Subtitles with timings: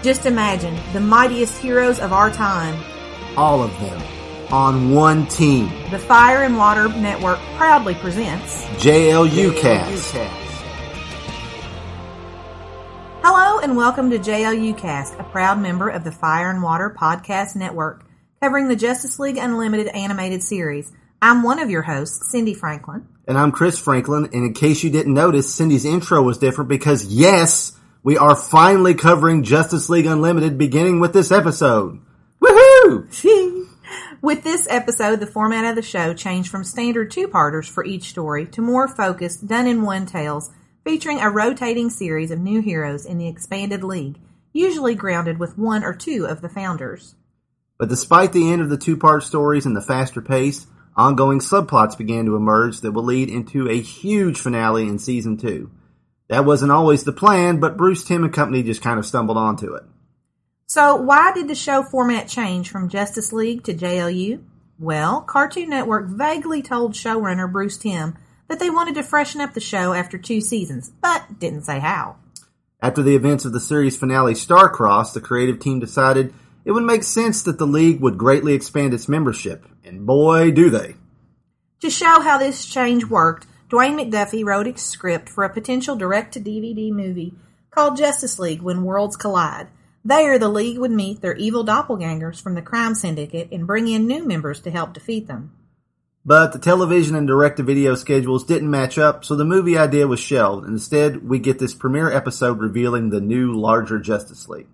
[0.00, 2.80] Just imagine the mightiest heroes of our time.
[3.36, 4.00] All of them
[4.52, 5.72] on one team.
[5.90, 10.14] The Fire and Water Network proudly presents JLU Cast.
[13.24, 17.56] Hello and welcome to JLU Cast, a proud member of the Fire and Water Podcast
[17.56, 18.04] Network,
[18.40, 20.92] covering the Justice League Unlimited animated series.
[21.20, 23.08] I'm one of your hosts, Cindy Franklin.
[23.26, 24.26] And I'm Chris Franklin.
[24.32, 27.72] And in case you didn't notice, Cindy's intro was different because yes,
[28.08, 32.00] we are finally covering Justice League Unlimited beginning with this episode.
[32.40, 33.68] Woohoo!
[34.22, 38.46] With this episode, the format of the show changed from standard two-parters for each story
[38.46, 40.50] to more focused, done-in-one tales
[40.84, 44.18] featuring a rotating series of new heroes in the expanded league,
[44.54, 47.14] usually grounded with one or two of the founders.
[47.76, 50.66] But despite the end of the two-part stories and the faster pace,
[50.96, 55.70] ongoing subplots began to emerge that will lead into a huge finale in season two.
[56.28, 59.74] That wasn't always the plan, but Bruce Timm and company just kind of stumbled onto
[59.74, 59.84] it.
[60.66, 64.42] So, why did the show format change from Justice League to JLU?
[64.78, 68.16] Well, Cartoon Network vaguely told showrunner Bruce Timm
[68.48, 72.16] that they wanted to freshen up the show after two seasons, but didn't say how.
[72.80, 76.32] After the events of the series finale Starcross, the creative team decided
[76.64, 80.70] it would make sense that the league would greatly expand its membership, and boy, do
[80.70, 80.96] they.
[81.80, 86.32] To show how this change worked, Dwayne McDuffie wrote a script for a potential direct
[86.32, 87.34] to DVD movie
[87.70, 89.68] called Justice League When Worlds Collide.
[90.02, 94.06] There, the League would meet their evil doppelgangers from the crime syndicate and bring in
[94.06, 95.52] new members to help defeat them.
[96.24, 100.06] But the television and direct to video schedules didn't match up, so the movie idea
[100.06, 100.66] was shelved.
[100.66, 104.68] Instead, we get this premiere episode revealing the new, larger Justice League.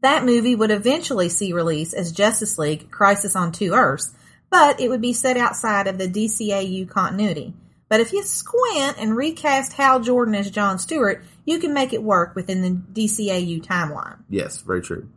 [0.00, 4.14] That movie would eventually see release as Justice League Crisis on Two Earths,
[4.48, 7.52] but it would be set outside of the DCAU continuity.
[7.88, 12.02] But if you squint and recast Hal Jordan as John Stewart, you can make it
[12.02, 14.18] work within the DCAU timeline.
[14.28, 15.08] Yes, very true.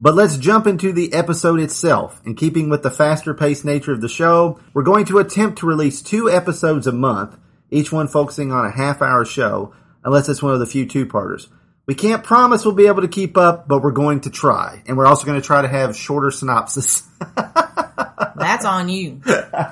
[0.00, 2.20] But let's jump into the episode itself.
[2.24, 5.66] In keeping with the faster paced nature of the show, we're going to attempt to
[5.66, 7.36] release two episodes a month,
[7.70, 11.04] each one focusing on a half hour show, unless it's one of the few two
[11.06, 11.48] parters.
[11.86, 14.82] We can't promise we'll be able to keep up, but we're going to try.
[14.86, 17.02] And we're also going to try to have shorter synopsis.
[18.36, 19.20] That's on you.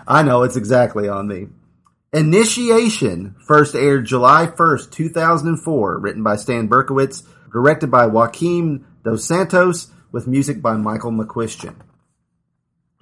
[0.06, 1.46] I know, it's exactly on me.
[2.10, 9.88] Initiation first aired July 1st, 2004, written by Stan Berkowitz, directed by Joaquim Dos Santos,
[10.10, 11.74] with music by Michael McCuistion.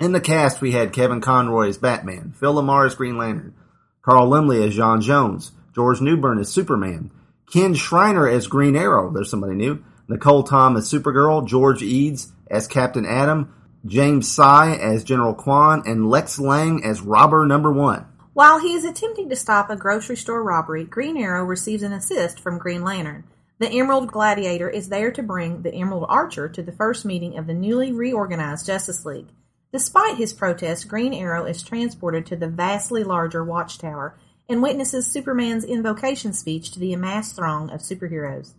[0.01, 3.55] In the cast, we had Kevin Conroy as Batman, Phil LaMarr as Green Lantern,
[4.03, 7.13] Carl Lumbly as J'onn Jones, George Newbern as Superman,
[7.49, 12.67] Kin Shriner as Green Arrow, there's somebody new, Nicole Tom as Supergirl, George Eads as
[12.67, 13.55] Captain Atom,
[13.87, 18.05] James Sie as General Kwan, and Lex Lang as Robber Number One.
[18.37, 22.39] While he is attempting to stop a grocery store robbery, Green Arrow receives an assist
[22.39, 23.25] from Green Lantern.
[23.61, 27.47] The Emerald Gladiator is there to bring the Emerald Archer to the first meeting of
[27.47, 29.29] the newly reorganized Justice League.
[29.73, 34.19] Despite his protest, Green Arrow is transported to the vastly larger Watchtower
[34.51, 38.53] and witnesses Superman's invocation speech to the amassed throng of superheroes.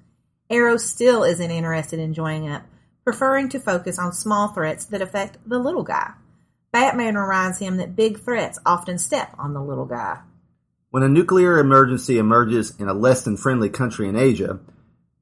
[0.49, 2.63] Arrow still isn't interested in joining up,
[3.03, 6.13] preferring to focus on small threats that affect the little guy.
[6.71, 10.19] Batman reminds him that big threats often step on the little guy.
[10.89, 14.59] When a nuclear emergency emerges in a less than friendly country in Asia,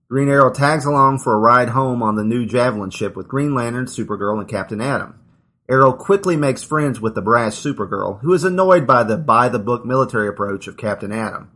[0.08, 3.56] Green Arrow tags along for a ride home on the new Javelin ship with Green
[3.56, 5.20] Lantern, Supergirl, and Captain Atom.
[5.68, 9.58] Arrow quickly makes friends with the brash Supergirl, who is annoyed by the by the
[9.58, 11.50] book military approach of Captain Atom.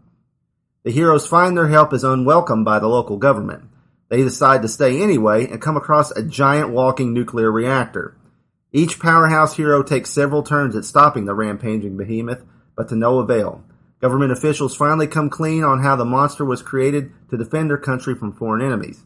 [0.83, 3.65] The heroes find their help is unwelcome by the local government.
[4.09, 8.17] They decide to stay anyway and come across a giant walking nuclear reactor.
[8.71, 12.43] Each powerhouse hero takes several turns at stopping the rampaging behemoth,
[12.75, 13.63] but to no avail.
[13.99, 18.15] Government officials finally come clean on how the monster was created to defend their country
[18.15, 19.03] from foreign enemies.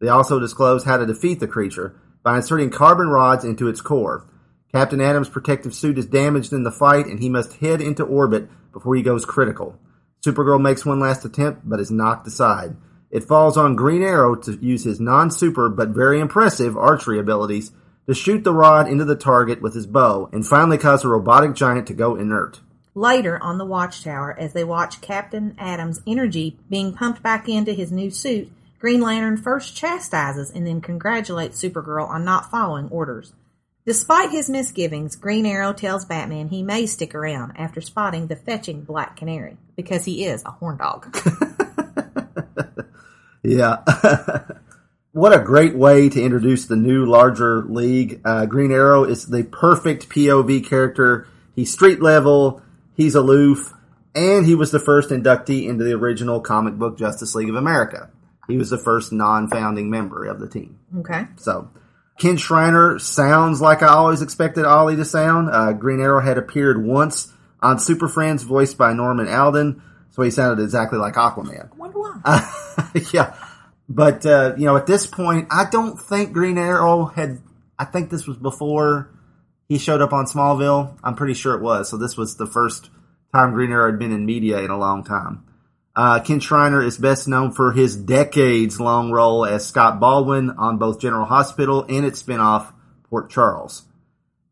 [0.00, 4.26] They also disclose how to defeat the creature by inserting carbon rods into its core.
[4.72, 8.48] Captain Atom's protective suit is damaged in the fight and he must head into orbit
[8.72, 9.78] before he goes critical.
[10.24, 12.76] Supergirl makes one last attempt but is knocked aside.
[13.10, 17.72] It falls on Green Arrow to use his non-super but very impressive archery abilities
[18.06, 21.54] to shoot the rod into the target with his bow and finally cause the robotic
[21.54, 22.60] giant to go inert.
[22.94, 27.90] Later on the Watchtower, as they watch Captain Atom's energy being pumped back into his
[27.90, 33.32] new suit, Green Lantern first chastises and then congratulates Supergirl on not following orders.
[33.86, 38.82] Despite his misgivings, Green Arrow tells Batman he may stick around after spotting the fetching
[38.82, 41.16] Black Canary, because he is a horn dog.
[43.42, 43.82] yeah.
[45.12, 48.20] what a great way to introduce the new larger league.
[48.24, 51.28] Uh, Green Arrow is the perfect POV character.
[51.54, 52.62] He's street level,
[52.94, 53.74] he's aloof,
[54.14, 58.10] and he was the first inductee into the original comic book Justice League of America.
[58.48, 60.78] He was the first non-founding member of the team.
[60.98, 61.26] Okay.
[61.36, 61.70] So,
[62.18, 65.50] Kin Shriner sounds like I always expected Ollie to sound.
[65.50, 70.30] Uh, Green Arrow had appeared once on Super Friends, voiced by Norman Alden, so he
[70.30, 71.70] sounded exactly like Aquaman.
[71.70, 72.20] I wonder why.
[72.24, 73.34] Uh, yeah,
[73.94, 77.40] but uh, you know, at this point, I don't think Green Arrow had.
[77.78, 79.10] I think this was before
[79.68, 80.98] he showed up on Smallville.
[81.04, 81.90] I'm pretty sure it was.
[81.90, 82.90] So this was the first
[83.34, 85.44] time Green Arrow had been in media in a long time.
[85.94, 90.78] Uh, Kin Shriner is best known for his decades long role as Scott Baldwin on
[90.78, 92.72] both General Hospital and its spinoff
[93.10, 93.82] Port Charles.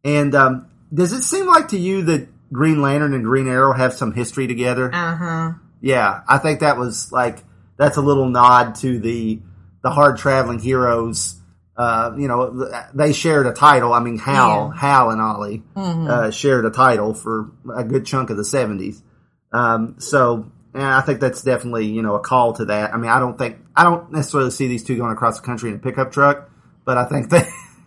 [0.04, 3.94] And um, does it seem like to you that Green Lantern and Green Arrow have
[3.94, 4.92] some history together?
[4.92, 5.52] Uh huh.
[5.80, 7.38] Yeah, I think that was like
[7.80, 9.40] that's a little nod to the
[9.82, 11.36] the hard traveling heroes.
[11.76, 13.94] Uh, you know, they shared a title.
[13.94, 14.80] I mean, Hal, Yeah.
[14.80, 16.08] Hal and Ollie Mhm.
[16.10, 19.02] uh, shared a title for a good chunk of the seventies.
[19.50, 20.44] Um, so,
[20.74, 22.92] yeah, I think that's definitely you know a call to that.
[22.92, 25.70] I mean, I don't think I don't necessarily see these two going across the country
[25.70, 26.50] in a pickup truck,
[26.84, 27.44] but I think they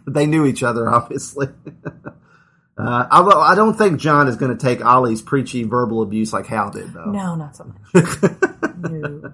[0.08, 1.48] they knew each other obviously.
[2.76, 6.48] Uh, although I don't think John is going to take Ollie's preachy verbal abuse like
[6.48, 7.06] Hal did, though.
[7.12, 7.94] No, not so much.
[8.90, 9.32] no.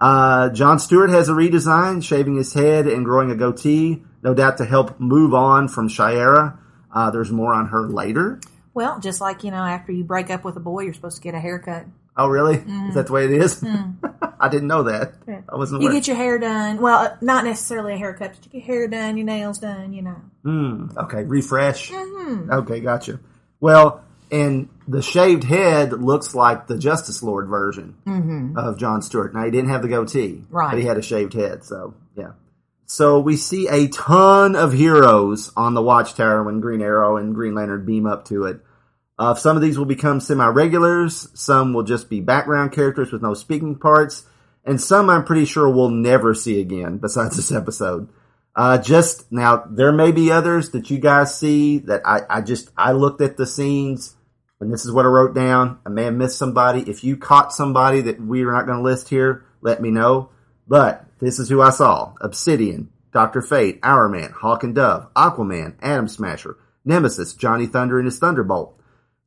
[0.00, 4.58] Uh, John Stewart has a redesign, shaving his head and growing a goatee, no doubt
[4.58, 6.58] to help move on from Shayera.
[6.94, 8.40] Uh, there's more on her later.
[8.74, 11.22] Well, just like you know, after you break up with a boy, you're supposed to
[11.22, 11.86] get a haircut.
[12.16, 12.56] Oh, really?
[12.88, 13.62] Is that the way it is?
[14.40, 15.14] I didn't know that.
[15.28, 15.42] Yeah.
[15.48, 16.80] I wasn't You get your hair done.
[16.80, 19.92] Well, uh, not necessarily a haircut, but you get your hair done, your nails done.
[19.92, 20.16] You know.
[20.42, 21.90] Hmm, okay, refresh.
[21.90, 22.50] Mm-hmm.
[22.50, 23.20] Okay, gotcha.
[23.60, 27.96] Well, and the shaved head looks like the Justice Lord version
[28.56, 29.34] of John Stewart.
[29.34, 30.54] Now he didn't have the goatee, Mm-hmm.
[30.54, 30.70] Right.
[30.70, 32.32] But he had a shaved head, so yeah.
[32.86, 37.54] So we see a ton of heroes on the Watchtower when Green Arrow and Green
[37.54, 38.60] Lantern beam up to it.
[39.18, 41.28] Uh, some of these will become semi-regulars.
[41.34, 44.24] Some will just be background characters with no speaking parts,
[44.64, 48.08] and some I'm pretty sure we'll never see again besides this episode.
[48.54, 52.70] Uh, just now, there may be others that you guys see that I, I just
[52.76, 54.15] I looked at the scenes
[54.60, 55.78] and this is what I wrote down.
[55.84, 56.80] I may have missed somebody.
[56.80, 60.30] If you caught somebody that we are not going to list here, let me know.
[60.66, 66.08] But this is who I saw: Obsidian, Doctor Fate, Hourman, Hawk and Dove, Aquaman, Atom
[66.08, 68.78] Smasher, Nemesis, Johnny Thunder and his Thunderbolt,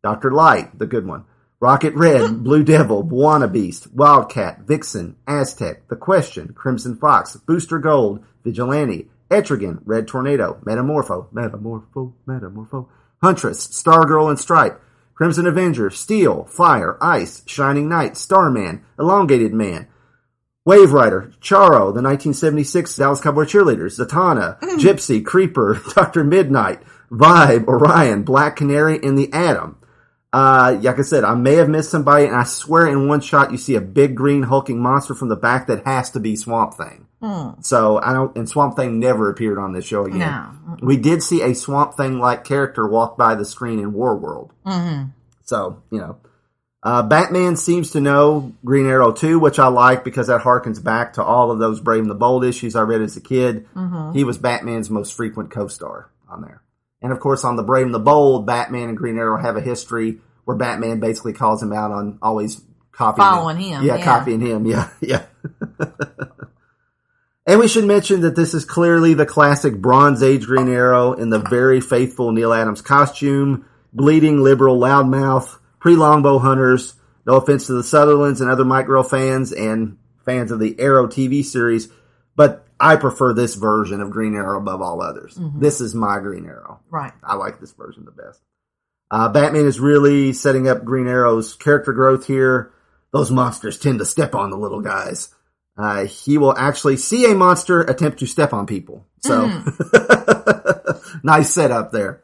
[0.03, 1.25] Doctor Light, the good one,
[1.59, 8.23] Rocket Red, Blue Devil, B'wana Beast, Wildcat, Vixen, Aztec, The Question, Crimson Fox, Booster Gold,
[8.43, 12.87] Vigilante, Etrigan, Red Tornado, Metamorpho, Metamorpho, Metamorpho,
[13.21, 14.81] Huntress, Stargirl and Stripe,
[15.19, 19.85] Crimson Avenger, Steel, Fire, Ice, Shining Knight, Starman, Elongated Man,
[20.63, 26.23] Wave Rider, Charo, the 1976 Dallas Cowboy Cheerleaders, Zatanna, Gypsy, Creeper, Dr.
[26.23, 26.81] Midnight,
[27.11, 29.75] Vibe, Orion, Black Canary, and the Atom.
[30.31, 33.51] Uh, like I said, I may have missed somebody, and I swear in one shot
[33.51, 36.75] you see a big green hulking monster from the back that has to be Swamp
[36.75, 37.08] Thing.
[37.61, 40.19] So I don't, and Swamp Thing never appeared on this show again.
[40.19, 40.77] No.
[40.81, 44.53] We did see a Swamp Thing like character walk by the screen in War World.
[44.65, 45.09] Mm-hmm.
[45.43, 46.17] So, you know.
[46.81, 51.13] Uh, Batman seems to know Green Arrow too, which I like because that harkens back
[51.13, 53.67] to all of those Brave and the Bold issues I read as a kid.
[54.13, 56.61] He was Batman's most frequent co-star on there.
[57.01, 59.61] And of course, on the Brave and the Bold, Batman and Green Arrow have a
[59.61, 62.61] history where Batman basically calls him out on always
[62.93, 64.03] copying Following him, Yeah, yeah.
[64.05, 64.65] copying him.
[64.65, 65.25] Yeah, yeah.
[67.49, 71.31] and we should mention that this is clearly the classic Bronze Age Green Arrow in
[71.31, 76.93] the very faithful Neal Adams costume, bleeding liberal loudmouth, pre-longbow hunters.
[77.25, 81.07] No offense to the Sutherlands and other Mike Grell fans and fans of the Arrow
[81.07, 81.89] TV series,
[82.35, 85.35] but I prefer this version of Green Arrow above all others.
[85.55, 86.81] This is my Green Arrow.
[86.91, 87.13] Right.
[87.23, 88.39] I like this version the best.
[89.09, 92.71] Uh, Batman is really setting up Green Arrow's character growth here.
[93.11, 95.33] Those monsters tend to step on the little guys.
[95.79, 99.07] Uh, he will actually see a monster attempt to step on people.
[99.21, 99.47] So,
[101.23, 102.21] nice setup there.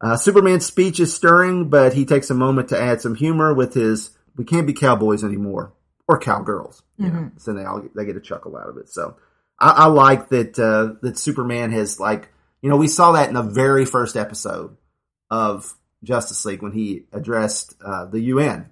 [0.00, 3.74] Uh, Superman's speech is stirring, but he takes a moment to add some humor with
[3.74, 5.72] his "We can't be cowboys anymore"
[6.08, 6.82] or cowgirls.
[6.98, 8.88] You know, so they all they get a chuckle out of it.
[8.88, 9.18] So,
[9.60, 12.28] I, I like that uh, that Superman has like
[12.60, 14.76] you know we saw that in the very first episode
[15.30, 18.70] of Justice League when he addressed uh, the UN.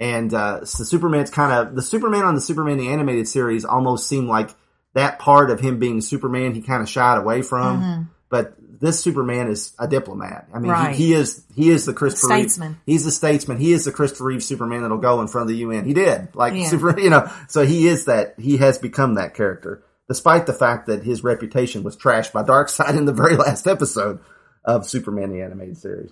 [0.00, 4.08] And uh, so Superman's kind of the Superman on the Superman the animated series almost
[4.08, 4.50] seemed like
[4.94, 8.10] that part of him being Superman he kind of shied away from.
[8.30, 10.48] But this Superman is a diplomat.
[10.54, 10.94] I mean, Right.
[10.94, 12.78] he, he is he is the Christopher Reeve- Statesman.
[12.86, 13.58] he's the statesman.
[13.58, 15.84] He is the Christopher Reeve Superman that'll go in front of the UN.
[15.84, 16.66] He did like Yeah.
[16.68, 17.30] super, you know.
[17.48, 18.34] So he is that.
[18.38, 22.88] He has become that character, despite the fact that his reputation was trashed by Darkseid
[22.96, 24.20] in the very last episode
[24.64, 26.10] of Superman the animated series.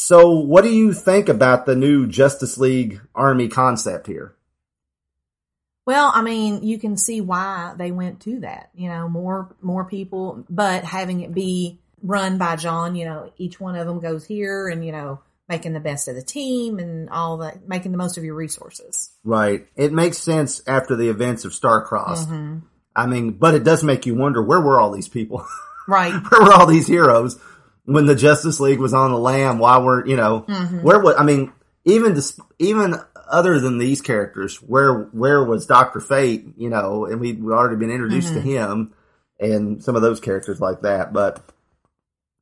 [0.00, 4.36] So, what do you think about the new Justice League Army concept here?
[5.86, 8.70] Well, I mean, you can see why they went to that.
[8.76, 13.58] You know, more more people, but having it be run by John, you know, each
[13.58, 17.10] one of them goes here and you know, making the best of the team and
[17.10, 19.10] all that, making the most of your resources.
[19.24, 19.66] Right.
[19.74, 22.28] It makes sense after the events of Starcrossed.
[22.28, 22.58] Mm-hmm.
[22.94, 25.44] I mean, but it does make you wonder where were all these people?
[25.88, 26.12] Right.
[26.12, 27.40] where were all these heroes
[27.88, 29.58] when the Justice League was on the lam?
[29.58, 30.82] Why weren't you know mm-hmm.
[30.82, 31.52] where was I mean
[31.84, 32.96] even dis- even
[33.30, 36.46] other than these characters, where where was Doctor Fate?
[36.56, 38.48] You know, and we we already been introduced to mm-hmm.
[38.48, 38.94] him
[39.40, 41.42] and some of those characters like that, but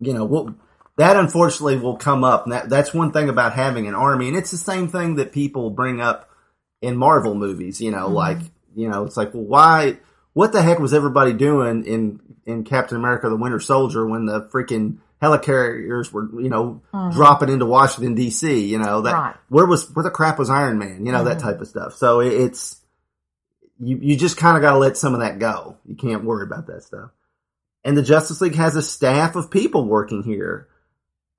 [0.00, 0.54] you know, we'll,
[0.96, 2.44] that unfortunately will come up.
[2.44, 5.32] And that, that's one thing about having an army, and it's the same thing that
[5.32, 6.28] people bring up
[6.82, 7.80] in Marvel movies.
[7.80, 8.14] You know, mm-hmm.
[8.14, 8.38] like
[8.74, 9.98] you know, it's like, well, why?
[10.32, 14.42] What the heck was everybody doing in in Captain America: The Winter Soldier when the
[14.42, 16.82] freaking helicarriers were, you know,
[17.12, 18.66] dropping into Washington D.C.
[18.66, 19.36] You know that Right.
[19.48, 21.06] where was where the crap was Iron Man?
[21.06, 21.94] You know that type of stuff.
[21.94, 22.80] So it, it's
[23.78, 25.76] you you just kind of got to let some of that go.
[25.86, 27.10] You can't worry about that stuff.
[27.84, 30.68] And the Justice League has a staff of people working here.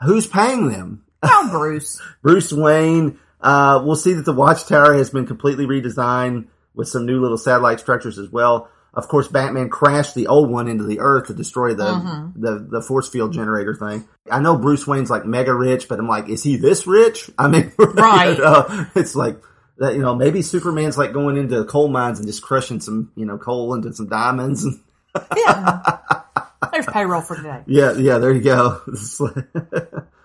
[0.03, 1.03] Who's paying them?
[1.23, 2.01] Oh, Bruce.
[2.21, 3.19] Bruce Wayne.
[3.41, 7.79] Uh, we'll see that the Watchtower has been completely redesigned with some new little satellite
[7.79, 8.69] structures as well.
[8.93, 12.41] Of course, Batman crashed the old one into the Earth to destroy the mm-hmm.
[12.41, 14.07] the, the force field generator thing.
[14.31, 17.29] I know Bruce Wayne's like mega rich, but I'm like, is he this rich?
[17.37, 18.29] I mean, Right.
[18.37, 19.41] you know, it's like
[19.77, 19.93] that.
[19.93, 23.37] You know, maybe Superman's like going into coal mines and just crushing some you know
[23.37, 24.63] coal into some diamonds.
[24.63, 24.79] And,
[25.35, 25.99] Yeah.
[26.71, 27.63] There's payroll for today.
[27.67, 28.81] yeah, yeah, there you go.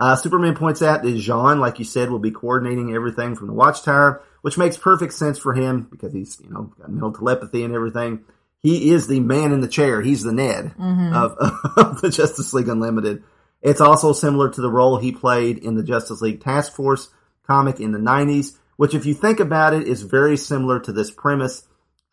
[0.00, 3.52] uh, Superman points out that J'onn, like you said, will be coordinating everything from the
[3.52, 7.74] Watchtower, which makes perfect sense for him because he's, you know, got mental telepathy and
[7.74, 8.24] everything.
[8.60, 10.00] He is the man in the chair.
[10.00, 10.74] He's the Ned
[11.14, 11.36] of,
[11.76, 13.22] of the Justice League Unlimited.
[13.60, 17.08] It's also similar to the role he played in the Justice League Task Force
[17.46, 21.10] comic in the 90s, which, if you think about it, is very similar to this
[21.10, 21.64] premise.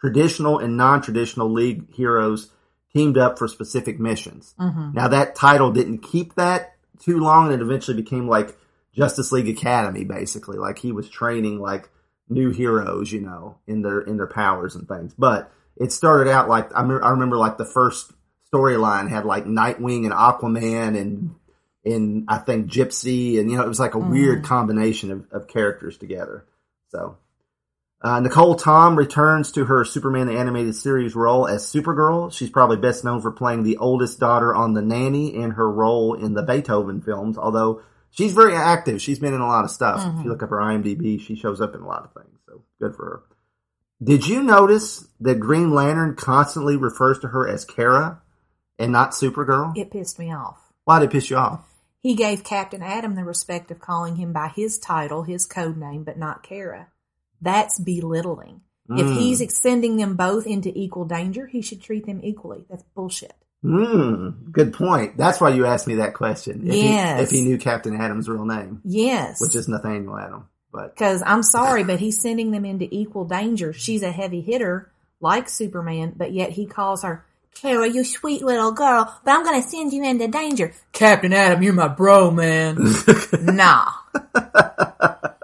[0.01, 2.51] Traditional and non-traditional League heroes
[2.93, 4.55] teamed up for specific missions.
[4.95, 8.57] Now that title didn't keep that too long, and it eventually became like
[8.93, 10.57] Justice League Academy, basically.
[10.57, 11.89] Like he was training like
[12.29, 15.13] new heroes, you know, in their in their powers and things.
[15.17, 18.11] But it started out like I, me- I remember like the first
[18.53, 21.35] storyline had like Nightwing and Aquaman and
[21.83, 24.45] and I think Gypsy, and you know, it was like a weird mm.
[24.45, 26.45] combination of, of characters together.
[26.89, 27.17] So.
[28.01, 32.31] Uh, Nicole Tom returns to her Superman the Animated Series role as Supergirl.
[32.31, 36.13] She's probably best known for playing the oldest daughter on The Nanny and her role
[36.13, 39.01] in the Beethoven films, although she's very active.
[39.01, 40.01] She's been in a lot of stuff.
[40.19, 42.63] If you look up her IMDb, she shows up in a lot of things, so
[42.79, 43.23] good for her.
[44.03, 48.21] Did you notice that Green Lantern constantly refers to her as Kara
[48.77, 49.75] and not Supergirl?
[49.75, 50.59] It pissed me off.
[50.83, 51.61] Why did it piss you off?
[52.01, 56.03] He gave Captain Atom the respect of calling him by his title, his code name,
[56.03, 56.89] but not Kara.
[57.45, 58.61] That's belittling.
[58.89, 59.17] If Mm.
[59.17, 62.65] he's sending them both into equal danger, he should treat them equally.
[62.69, 63.33] That's bullshit.
[63.63, 65.17] Hmm, good point.
[65.17, 66.67] That's why you asked me that question.
[66.67, 67.17] If Yes.
[67.17, 68.81] He, if he knew Captain Atom's real name.
[68.83, 69.41] Yes.
[69.41, 70.43] which is Nathaniel Adam.
[70.71, 73.71] But Because I'm sorry, but he's sending them into equal danger.
[73.73, 77.25] She's a heavy hitter, like Superman, but yet he calls her,
[77.55, 80.73] Kara, you sweet little girl, but I'm going to send you into danger.
[80.91, 82.77] Captain Atom, you're my bro, man.
[83.41, 83.89] nah.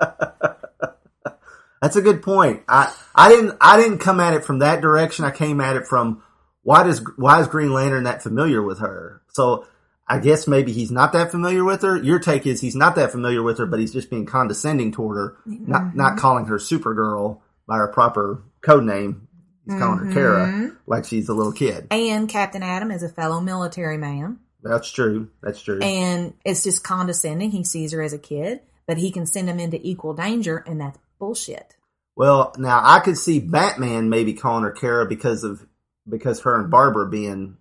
[1.82, 2.64] that's a good point.
[2.68, 5.26] I I didn't I didn't come at it from that direction.
[5.26, 6.24] I came at it from
[6.64, 9.22] why does why is Green Lantern that familiar with her?
[9.30, 9.66] So
[10.08, 11.98] I guess maybe he's not that familiar with her.
[11.98, 15.18] Your take is he's not that familiar with her, but he's just being condescending toward
[15.18, 15.98] her, not mm-hmm.
[15.98, 19.28] not calling her Supergirl by her proper code name.
[19.66, 20.76] He's calling her Kara mm-hmm.
[20.86, 21.88] like she's a little kid.
[21.92, 24.40] And Captain Atom is a fellow military man.
[24.64, 25.30] That's true.
[25.42, 25.80] That's true.
[25.82, 27.52] And it's just condescending.
[27.52, 30.82] He sees her as a kid, but he can send him into equal danger, and
[30.82, 31.78] that's bullshit.
[32.16, 35.66] Well, now I could see Batman maybe calling her Kara because of
[36.10, 37.58] because her and Barbara being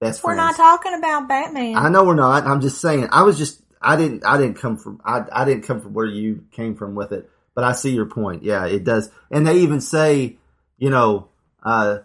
[0.00, 0.36] best friends.
[0.36, 1.76] We're not talking about Batman.
[1.76, 2.44] I know we're not.
[2.44, 3.08] I'm just saying.
[3.12, 3.62] I was just.
[3.80, 4.26] I didn't.
[4.26, 5.00] I didn't come from.
[5.04, 5.22] I.
[5.32, 7.30] I didn't come from where you came from with it.
[7.54, 8.42] But I see your point.
[8.42, 9.10] Yeah, it does.
[9.30, 10.38] And they even say,
[10.76, 11.28] you know,
[11.62, 11.98] uh,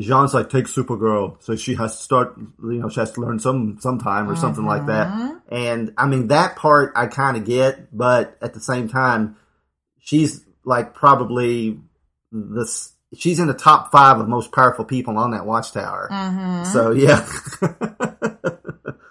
[0.00, 2.34] J'onn's like take Supergirl, so she has to start.
[2.38, 5.40] You know, she has to learn some sometime or something like that.
[5.50, 9.36] And I mean that part I kind of get, but at the same time,
[10.00, 11.78] she's like probably
[12.32, 12.92] this.
[13.16, 16.08] She's in the top five of most powerful people on that watchtower.
[16.12, 16.72] Mm-hmm.
[16.72, 17.26] So yeah.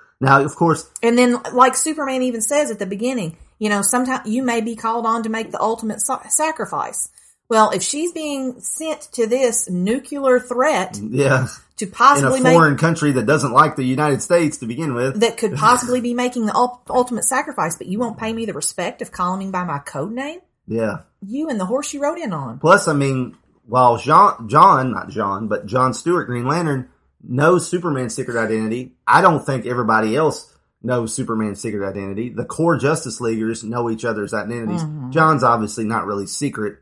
[0.21, 4.29] now, of course, And then, like Superman even says at the beginning, you know, sometimes
[4.29, 7.09] you may be called on to make the ultimate sa- sacrifice.
[7.49, 12.41] Well, if she's being sent to this nuclear threat yeah, to possibly in a possibly
[12.41, 15.19] make foreign country that doesn't like the United States to begin with.
[15.21, 16.55] that could possibly be making the
[16.89, 20.11] ultimate sacrifice, but you won't pay me the respect of calling me by my code
[20.11, 20.99] name, Yeah.
[21.25, 22.59] you and the horse you rode in on.
[22.59, 23.35] Plus, I mean,
[23.65, 26.89] while John, John, not John, but John Stewart, Green Lantern,
[27.21, 32.29] knows Superman's secret identity, I don't think everybody else knows Superman's secret identity.
[32.29, 34.81] The core Justice Leaguers know each other's identities.
[34.83, 35.09] Mhm.
[35.09, 36.77] John's obviously not really secret,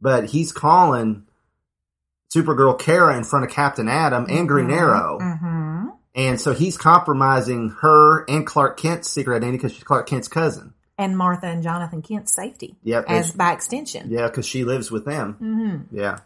[0.00, 1.24] but he's calling
[2.34, 5.18] Supergirl Kara in front of Captain Atom and Green Arrow.
[5.20, 5.88] Mm-hmm.
[6.14, 10.72] And so he's compromising her and Clark Kent's secret identity because she's Clark Kent's cousin.
[10.98, 13.04] And Martha and Jonathan Kent's safety, Yep.
[13.08, 14.08] as by extension.
[14.10, 15.34] yeah, because she lives with them.
[15.40, 15.96] Mm-hmm.
[15.96, 16.18] Yeah.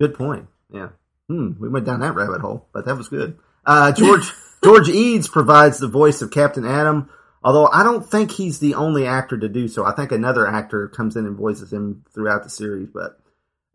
[0.00, 0.46] Good point.
[0.72, 0.90] Yeah.
[1.28, 1.52] Hmm.
[1.60, 3.36] We went down that rabbit hole, but that was good.
[3.66, 4.32] Uh, George,
[4.64, 7.08] George Eads provides the voice of Captain Atom,
[7.42, 9.84] although I don't think he's the only actor to do so.
[9.84, 13.18] I think another actor comes in and voices him throughout the series, but,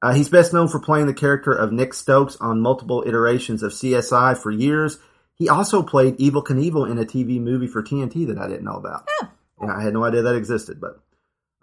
[0.02, 3.74] uh, he's best known for playing the character of Nick Stokes on multiple iterations of
[3.74, 5.00] CSI for years.
[5.36, 8.78] He also played Evel Knievel in a TV movie for TNT that I didn't know
[8.78, 9.08] about.
[9.22, 9.30] Oh.
[9.62, 11.00] Yeah, I had no idea that existed, but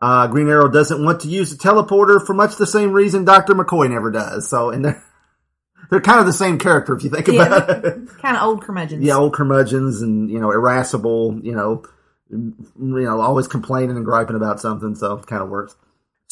[0.00, 3.54] uh, Green Arrow doesn't want to use the teleporter for much the same reason Doctor
[3.54, 4.48] McCoy never does.
[4.48, 5.02] So, and they're
[5.90, 8.08] they're kind of the same character if you think about it.
[8.20, 9.04] Kind of old curmudgeons.
[9.04, 11.40] yeah, old curmudgeons and you know irascible.
[11.42, 11.84] You know,
[12.30, 14.94] you know, always complaining and griping about something.
[14.94, 15.76] So, it kind of works.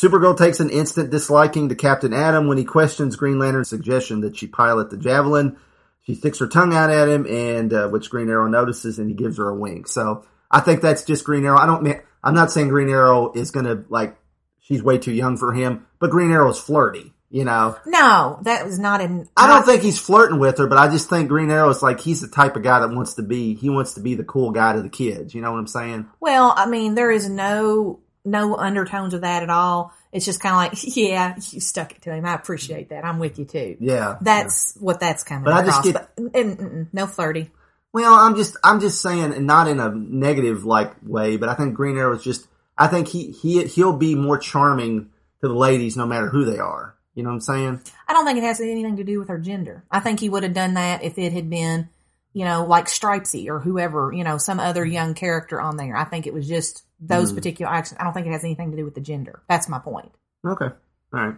[0.00, 4.36] Supergirl takes an instant disliking to Captain Atom when he questions Green Lantern's suggestion that
[4.36, 5.56] she pilot the Javelin.
[6.04, 9.14] She sticks her tongue out at him, and uh, which Green Arrow notices, and he
[9.14, 9.86] gives her a wink.
[9.86, 11.58] So I think that's just Green Arrow.
[11.58, 11.82] I don't.
[11.82, 14.16] mean I'm not saying Green Arrow is gonna like
[14.60, 17.12] she's way too young for him, but Green Arrow's flirty.
[17.30, 19.26] You know, No, that was not in.
[19.38, 21.98] I don't think he's flirting with her, but I just think Green Arrow is like
[21.98, 23.54] he's the type of guy that wants to be.
[23.54, 25.34] He wants to be the cool guy to the kids.
[25.34, 26.10] You know what I'm saying?
[26.20, 29.94] Well, I mean, there is no no undertones of that at all.
[30.12, 32.26] It's just kind of like, yeah, you stuck it to him.
[32.26, 33.02] I appreciate that.
[33.02, 33.78] I'm with you too.
[33.80, 36.06] Yeah, That's what that's coming But I just across.
[36.16, 37.50] but, and, mm-mm, no flirty.
[37.92, 41.54] Well, I'm just I'm just saying, and not in a negative like way, but I
[41.54, 42.46] think Green Arrow is just
[42.78, 45.10] I think he he he'll be more charming
[45.42, 46.94] to the ladies no matter who they are.
[47.14, 47.80] You know what I'm saying?
[48.08, 49.84] I don't think it has anything to do with her gender.
[49.90, 51.90] I think he would have done that if it had been,
[52.32, 55.94] you know, like Stripesy or whoever, you know, some other young character on there.
[55.94, 57.34] I think it was just those Hmm.
[57.36, 58.00] particular actions.
[58.00, 59.42] I don't think it has anything to do with the gender.
[59.48, 60.10] That's my point.
[60.46, 60.72] Okay, all
[61.12, 61.34] right.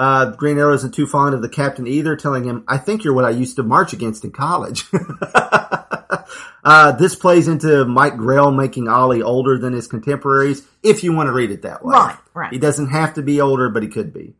[0.00, 3.12] Uh, Green Arrow isn't too fond of the captain either, telling him, "I think you're
[3.12, 4.86] what I used to march against in college."
[6.64, 11.26] uh, this plays into Mike Grell making Ollie older than his contemporaries, if you want
[11.26, 11.92] to read it that way.
[11.92, 12.50] Right, right.
[12.50, 14.36] He doesn't have to be older, but he could be.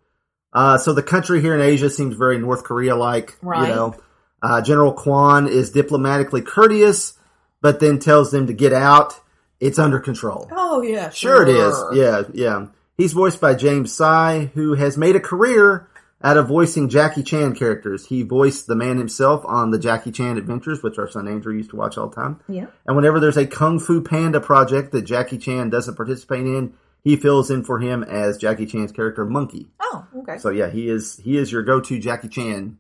[0.51, 3.37] Uh, so the country here in Asia seems very North Korea like.
[3.43, 3.69] Right.
[3.69, 3.95] You know,
[4.41, 7.19] uh, General Kwan is diplomatically courteous,
[7.61, 9.21] but then tells them to get out.
[9.61, 10.49] It's under control.
[10.53, 11.77] Oh yeah, Sure, it is.
[11.93, 12.67] Yeah, yeah.
[13.01, 15.89] He's voiced by James Sie, who has made a career
[16.23, 18.05] out of voicing Jackie Chan characters.
[18.05, 21.71] He voiced the man himself on the Jackie Chan Adventures, which our son Andrew used
[21.71, 22.41] to watch all the time.
[22.47, 22.67] Yeah.
[22.87, 27.17] And whenever there's a Kung Fu Panda project that Jackie Chan doesn't participate in, he
[27.17, 29.69] fills in for him as Jackie Chan's character Monkey.
[29.81, 30.37] Oh, okay.
[30.37, 32.77] So yeah, he is he is your go-to Jackie Chan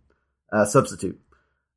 [0.52, 1.18] uh, substitute.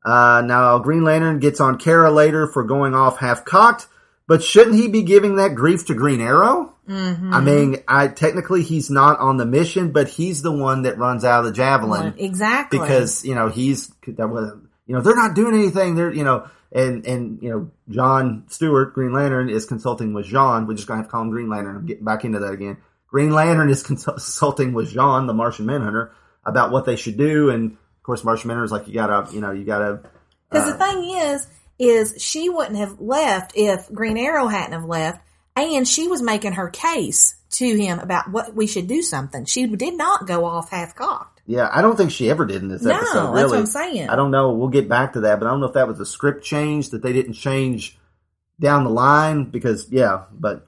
[0.04, 3.88] Uh, now Green Lantern gets on Kara later for going off half cocked,
[4.28, 6.73] but shouldn't he be giving that grief to Green Arrow?
[6.88, 7.34] Mm-hmm.
[7.34, 11.24] I mean, I technically he's not on the mission, but he's the one that runs
[11.24, 14.52] out of the javelin exactly because you know he's that was
[14.86, 15.96] you know they're not doing anything.
[15.96, 20.68] They're you know and and you know John Stewart Green Lantern is consulting with J'onn.
[20.68, 21.78] We're just gonna have to call him Green Lantern.
[21.78, 22.78] I'm getting back into that again.
[23.14, 26.12] Green Lantern is consulting with J'onn, the Martian Manhunter,
[26.44, 27.52] about what they should do.
[27.52, 30.02] And of course, Martian Manhunter's like, you gotta, you know, you gotta.
[30.50, 34.86] Because uh, the thing is, is she wouldn't have left if Green Arrow hadn't have
[34.86, 35.22] left,
[35.56, 39.46] and she was making her case to him about what we should do something.
[39.46, 41.42] She did not go off half cocked.
[41.46, 43.34] Yeah, I don't think she ever did in this No, episode.
[43.36, 44.10] that's what I'm saying.
[44.10, 44.54] I don't know.
[44.54, 46.92] We'll get back to that, but I don't know if that was a script change
[46.92, 48.00] that they didn't change
[48.60, 50.68] down the line because yeah, but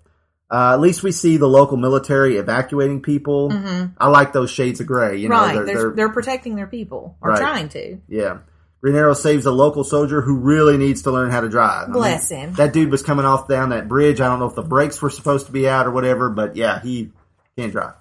[0.51, 3.51] uh, at least we see the local military evacuating people.
[3.97, 5.17] I like those shades of gray.
[5.17, 5.45] You know, Mm-hmm.
[5.45, 5.53] right?
[5.55, 7.39] they're, They're, they're- they're, protecting their people or Right.
[7.39, 7.97] trying to.
[8.07, 8.39] yeah.
[8.85, 11.89] Green Arrow saves a local soldier who really needs to learn how to drive.
[11.89, 12.53] I Bless him.
[12.53, 14.21] That dude was coming off down that bridge.
[14.21, 16.79] I don't know if the brakes were supposed to be out or whatever, but yeah,
[16.81, 17.09] he
[17.57, 17.95] can't drive.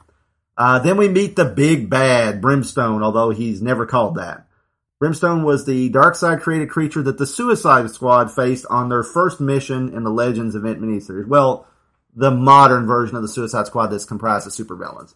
[0.58, 4.46] Uh, then we meet the big bad Brimstone, although he's never called that.
[5.00, 9.88] Brimstone was the Darkseid created creature that the Suicide Squad faced on their first mission
[9.88, 11.26] in the Legends event miniseries.
[11.26, 11.66] Well,
[12.14, 15.14] the modern version of the Suicide Squad that's comprised of supervillains.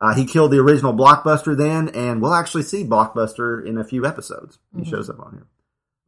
[0.00, 4.06] Uh, he killed the original Blockbuster then, and we'll actually see Blockbuster in a few
[4.06, 4.58] episodes.
[4.76, 5.46] He shows up on here.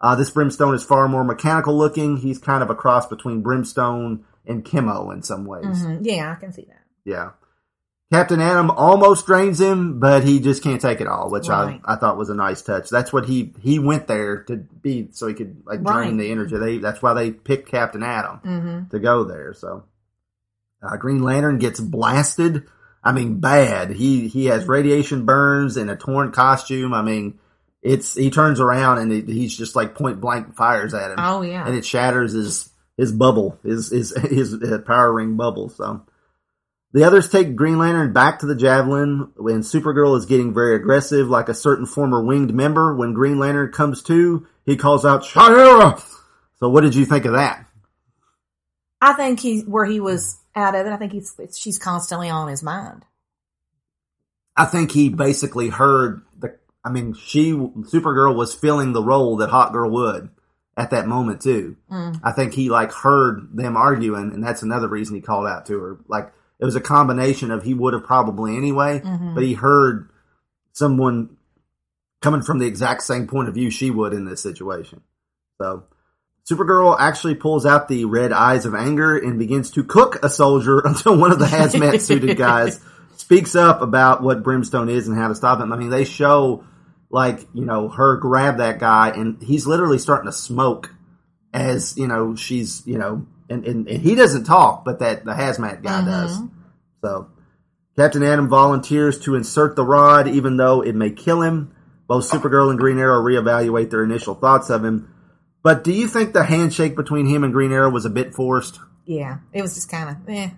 [0.01, 2.17] Uh, this Brimstone is far more mechanical looking.
[2.17, 5.65] He's kind of a cross between Brimstone and Chemo in some ways.
[5.85, 5.99] Mhm.
[6.03, 6.83] Yeah, I can see that.
[7.05, 7.31] Yeah.
[8.11, 11.81] Captain Atom almost drains him, but he just can't take it all, which Right.
[11.85, 12.91] I, I thought was a nice touch.
[12.91, 16.19] That's what he he went there to be, so he could like drain Right.
[16.19, 16.57] the energy.
[16.59, 19.55] They that's why they picked Captain Atom hmm to go there.
[19.55, 19.85] So,
[20.83, 22.65] uh, Green Lantern gets blasted
[23.03, 23.91] I mean, bad.
[23.91, 26.95] He he has radiation burns and a torn costume.
[26.95, 27.39] I mean,
[27.83, 31.17] it's he turns around and it, he's just like point blank fires at him.
[31.19, 31.67] Oh yeah.
[31.67, 35.69] and it shatters his his bubble, his his his, uh, power ring bubble.
[35.69, 36.07] So
[36.93, 41.29] the others take Green Lantern back to the Javelin when Supergirl is getting very aggressive,
[41.29, 42.95] like a certain former winged member.
[42.95, 46.01] When Green Lantern comes to, he calls out "Shayera."
[46.61, 47.67] So what did you think of that?
[49.01, 50.91] I think he where he was out of it.
[50.93, 53.05] I think he's she's constantly on his mind.
[54.57, 56.57] I think he basically heard the.
[56.85, 60.31] I mean, she Supergirl was filling the role that Hawkgirl would
[60.77, 61.77] at that moment too.
[61.91, 62.21] Mm.
[62.23, 65.79] I think he like heard them arguing, and that's another reason he called out to
[65.79, 65.99] her.
[66.09, 69.35] Like it was a combination of he would have probably anyway, Mhm.
[69.35, 70.11] but he heard
[70.73, 71.37] someone
[72.21, 75.03] coming from the exact same point of view she would in this situation.
[75.61, 75.85] So
[76.51, 80.81] Supergirl actually pulls out the red eyes of anger and begins to cook a soldier
[80.85, 82.81] until one of the hazmat suited guys
[83.17, 85.73] speaks up about what brimstone is and how to stop him.
[85.73, 86.65] I mean, they show
[87.11, 90.93] like, you know, her grab that guy and he's literally starting to smoke
[91.53, 95.33] as, you know, she's, you know, and, and, and he doesn't talk, but that the
[95.33, 96.07] hazmat guy Mhm.
[96.07, 96.39] does.
[97.05, 97.29] So
[97.97, 101.73] Captain Atom volunteers to insert the rod even though it may kill him.
[102.09, 105.12] Both Supergirl and Green Arrow reevaluate their initial thoughts of him.
[105.63, 108.81] But do you think the handshake between him and Green Arrow was a bit forced?
[109.07, 110.51] Yeah, it was just kind of eh,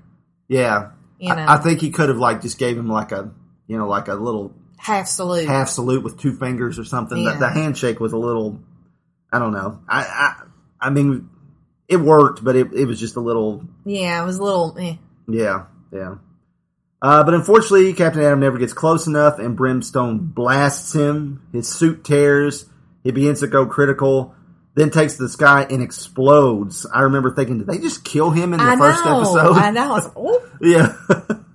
[0.48, 0.90] Yeah.
[1.18, 3.30] you know, I, I think he could have like just gave him like a
[3.66, 5.46] you know, like a little half salute.
[5.48, 7.18] half salute with two fingers or something.
[7.18, 7.32] Yeah.
[7.34, 8.60] The, the handshake was a little
[9.32, 9.80] I don't know.
[9.88, 11.28] I I, I mean
[11.88, 14.76] it worked, but it, it was just a little yeah, it was a little.
[14.78, 14.96] Eh.
[15.28, 16.16] Yeah, yeah.
[17.02, 21.42] Uh, but unfortunately, Captain Atom never gets close enough, and Brimstone blasts him.
[21.52, 22.64] His suit tears.
[23.02, 24.34] He begins to go critical,
[24.74, 26.86] then takes the sky and explodes.
[26.92, 29.20] I remember thinking, did they just kill him in the I first know.
[29.20, 29.56] episode?
[29.56, 29.92] I know.
[29.92, 30.96] Like, oh, yeah.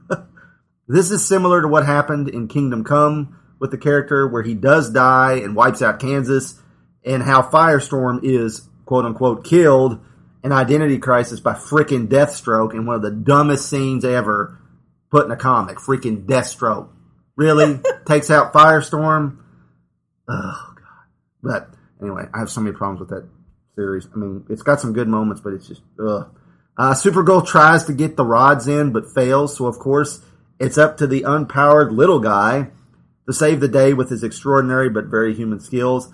[0.88, 4.90] this is similar to what happened in Kingdom Come with the character where he does
[4.90, 6.60] die and wipes out Kansas,
[7.06, 10.00] and how Firestorm is quote unquote killed
[10.44, 14.58] in Identity Crisis by freaking Deathstroke in one of the dumbest scenes ever
[15.12, 15.78] put in a comic.
[15.78, 16.90] Freaking Deathstroke.
[17.36, 17.80] Really?
[18.06, 19.38] Takes out Firestorm?
[20.30, 21.06] Oh, God.
[21.42, 21.70] But
[22.02, 23.28] anyway, I have so many problems with that
[23.76, 24.08] series.
[24.14, 26.36] I mean, it's got some good moments, but it's just, ugh.
[26.78, 29.58] Uh, Supergirl tries to get the rods in, but fails.
[29.58, 30.22] So, of course,
[30.60, 32.70] it's up to the unpowered little guy
[33.28, 36.12] to save the day with his extraordinary but very human skills.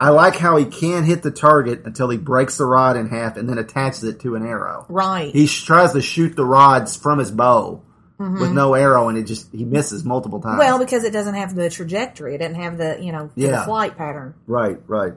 [0.00, 3.36] I like how he can hit the target until he breaks the rod in half
[3.36, 4.86] and then attaches it to an arrow.
[4.88, 5.32] right.
[5.32, 7.82] He sh- tries to shoot the rods from his bow
[8.18, 10.52] with no arrow, and it just he misses multiple times.
[10.60, 10.70] Mm-hmm.
[10.70, 12.34] well, because it doesn't have the trajectory.
[12.34, 13.60] It doesn't have the you know Yeah.
[13.60, 14.34] the flight pattern.
[14.48, 15.12] Right, right.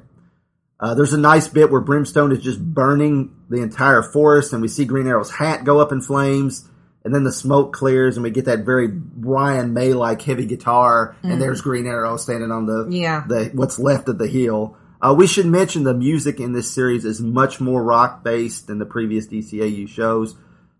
[0.81, 4.67] Uh, there's a nice bit where Brimstone is just burning the entire forest, and we
[4.67, 6.67] see Green Arrow's hat go up in flames,
[7.05, 11.15] and then the smoke clears, and we get that very Brian May like heavy guitar,
[11.21, 12.87] and there's Green Arrow standing on the.
[12.89, 13.23] Yeah.
[13.27, 14.75] the what's left of the hill.
[14.99, 18.77] Uh, we should mention the music in this series is much more rock based than
[18.79, 20.35] the previous DCAU shows,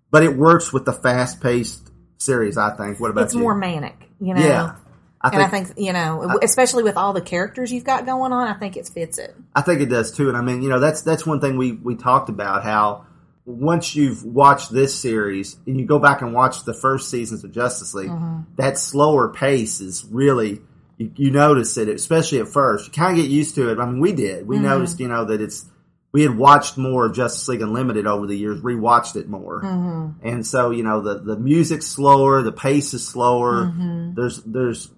[0.10, 2.58] but it works with the fast paced series.
[2.58, 3.00] I think.
[3.00, 3.40] What about It's you?
[3.40, 4.42] more manic, you know.
[4.42, 4.76] yeah.
[5.24, 8.48] I and I think you know, especially with all the characters you've got going on,
[8.48, 9.36] I think it fits it.
[9.56, 11.74] I think it does too, and I mean, you know, that's that's one thing we
[11.74, 13.06] we talked about how
[13.46, 17.52] once you've watched this series and you go back and watch the first seasons of
[17.52, 18.42] Justice League, mm-hmm.
[18.56, 20.62] that slower pace is really
[20.98, 22.88] you, you notice it, especially at first.
[22.88, 23.80] You kind of get used to it.
[23.80, 24.48] I mean, we did.
[24.48, 24.66] We mm-hmm.
[24.66, 25.66] noticed, you know, that it's
[26.12, 30.28] we had watched more of Justice League Unlimited over the years, rewatched it more, mm-hmm.
[30.28, 33.72] and so you know the the music's slower, the pace is slower.
[34.14, 34.92] There's there's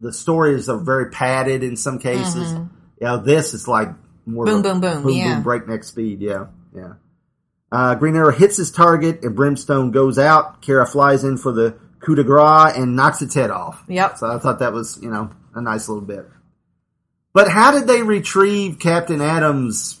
[0.00, 2.52] the stories are very padded in some cases.
[2.52, 2.68] You
[3.00, 3.88] know, this is like
[4.24, 5.34] more Boom, boom, boom, boom, yeah.
[5.34, 6.20] boom, breakneck speed.
[6.20, 6.94] Yeah, yeah.
[7.70, 10.62] Uh, Green Arrow hits his target, and Brimstone goes out.
[10.62, 13.82] Kara flies in for the coup de grace and knocks its head off.
[13.88, 14.18] Yep.
[14.18, 16.26] So I thought that was, you know, a nice little bit.
[17.32, 20.00] But how did they retrieve Captain Atom's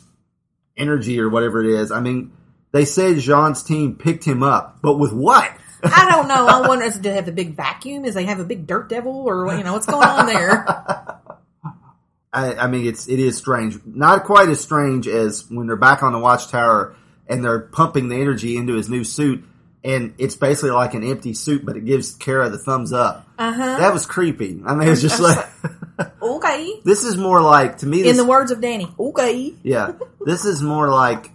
[0.76, 1.90] energy or whatever it is?
[1.90, 2.32] I mean,
[2.72, 5.50] they said J'onn's team picked him up, but with what?
[5.94, 6.46] I don't know.
[6.46, 8.04] I wonder, do they have the big vacuum?
[8.04, 10.64] Is they have a big dirt devil, or you know what's going on there?
[12.32, 13.78] I, I mean, it's it is strange.
[13.86, 16.94] Not quite as strange as when they're back on the watchtower
[17.28, 19.42] and they're pumping the energy into his new suit,
[19.82, 23.26] and it's basically like an empty suit, but it gives Kara the thumbs up.
[23.38, 23.78] Uh huh.
[23.78, 24.60] That was creepy.
[24.66, 25.46] I mean, it's just like
[26.22, 26.72] Okay.
[26.84, 28.02] this is more like to me.
[28.02, 29.54] This, In the words of Danny, okay.
[29.62, 31.30] yeah, this is more like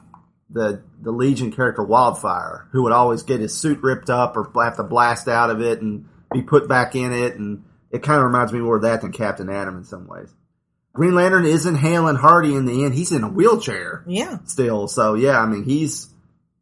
[0.52, 4.78] the the Legion character Wildfire, who would always get his suit ripped up or have
[4.78, 8.26] to blast out of it and be put back in it, and it kind of
[8.26, 10.34] reminds me more of that than Captain Atom in some ways.
[10.94, 14.40] Green Lantern isn't Hale and Hardy in the end; he's in a wheelchair Yeah.
[14.46, 14.88] still.
[14.88, 16.10] So yeah, I mean he's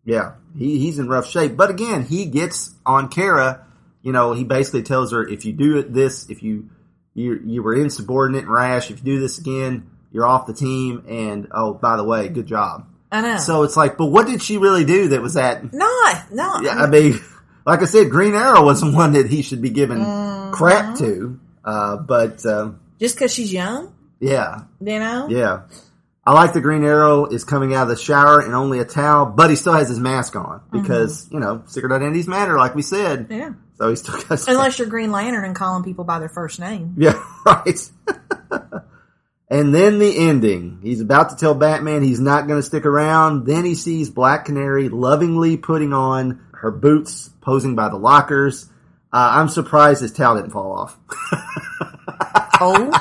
[0.05, 1.57] yeah he, he's in rough shape.
[1.57, 3.65] But again, he gets on Kara
[4.01, 6.69] You know, he basically tells her if you do it this, if you
[7.13, 11.03] you you were insubordinate and rash, if you do this again, you're off the team.
[11.09, 12.87] And oh, by the way, good job.
[13.11, 13.37] I know.
[13.37, 15.73] So it's like, but what did she really do that was that?
[15.73, 16.59] not, no.
[16.61, 17.19] Yeah, I mean,
[17.65, 21.39] like I said, Green Arrow wasn't one that he should be given crap to.
[21.63, 25.27] Uh, but uh, just because she's young, yeah, you know.
[25.29, 25.61] yeah.
[26.25, 29.25] I like the Green Arrow is coming out of the shower in only a towel,
[29.25, 32.83] but he still has his mask on because you know secret identities matter, like we
[32.83, 33.27] said.
[33.29, 33.53] Yeah.
[33.77, 34.47] So he still got.
[34.47, 36.95] Unless you're Green Lantern and calling people by their first name.
[36.97, 37.91] Yeah, right.
[39.49, 40.79] and then the ending.
[40.81, 43.45] He's about to tell Batman he's not going to stick around.
[43.45, 48.65] Then he sees Black Canary lovingly putting on her boots, posing by the lockers.
[49.11, 50.97] Uh, I'm surprised his towel didn't fall off.
[52.61, 52.91] Oh.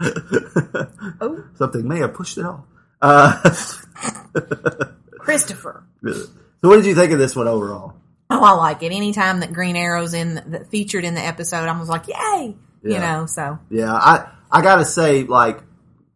[1.20, 1.44] oh.
[1.54, 2.64] Something may have pushed it off.
[3.00, 3.40] Uh,
[5.18, 5.84] Christopher.
[6.04, 6.28] so,
[6.62, 7.94] what did you think of this one overall?
[8.28, 8.92] Oh, I like it.
[8.92, 12.56] Anytime that Green Arrow's in the, featured in the episode, I was like, yay!
[12.82, 15.60] You know, so Yeah, I I gotta say, like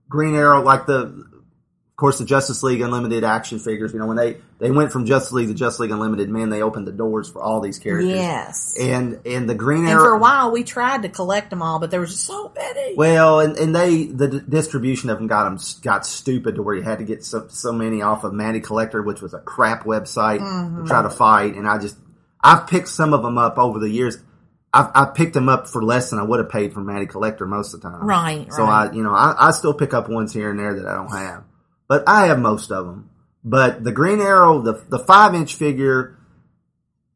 [0.09, 3.93] Green Arrow, like the, of course, the Justice League Unlimited action figures.
[3.95, 6.61] You know, when they they went from Justice League to Justice League Unlimited, man, they
[6.63, 8.11] opened the doors for all these characters.
[8.11, 8.77] yes.
[8.79, 9.93] And and the Green Arrow.
[9.93, 12.53] And for a while, we tried to collect them all, but there was just so
[12.55, 12.95] many.
[12.97, 16.75] well, and, and they the d- distribution of them got them got stupid to where
[16.75, 19.85] you had to get so so many off of Matty Collector, which was a crap
[19.85, 20.83] website Mm-hmm.
[20.83, 21.55] to try to fight.
[21.55, 21.97] And I just
[22.43, 24.19] I've picked some of them up over the years.
[24.95, 27.75] I picked them up for less than I would have paid for Matty Collector most
[27.75, 28.05] of the time.
[28.07, 28.91] Right, So right.
[28.91, 31.11] I, you know, I, I still pick up ones here and there that I don't
[31.11, 31.45] have,
[31.89, 33.11] but I have most of them.
[33.45, 36.19] But the Green Arrow, the the five inch figure,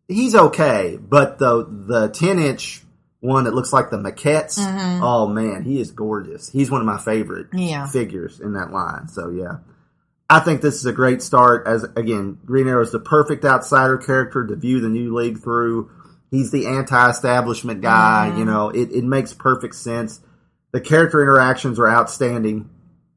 [0.07, 0.97] he's okay.
[1.01, 2.83] But the the ten inch
[3.21, 5.03] one that looks like the maquettes, mm-hmm.
[5.03, 6.49] oh man, he is gorgeous.
[6.49, 7.87] He's one of my favorite Yeah.
[7.87, 9.09] figures in that line.
[9.09, 9.59] So yeah.
[10.31, 11.67] I think this is a great start.
[11.67, 15.91] As again, Green Arrow is the perfect outsider character to view the new league through.
[16.31, 18.37] He's the anti-establishment guy.
[18.39, 20.21] You know, it, it makes perfect sense.
[20.73, 22.71] The character interactions are outstanding,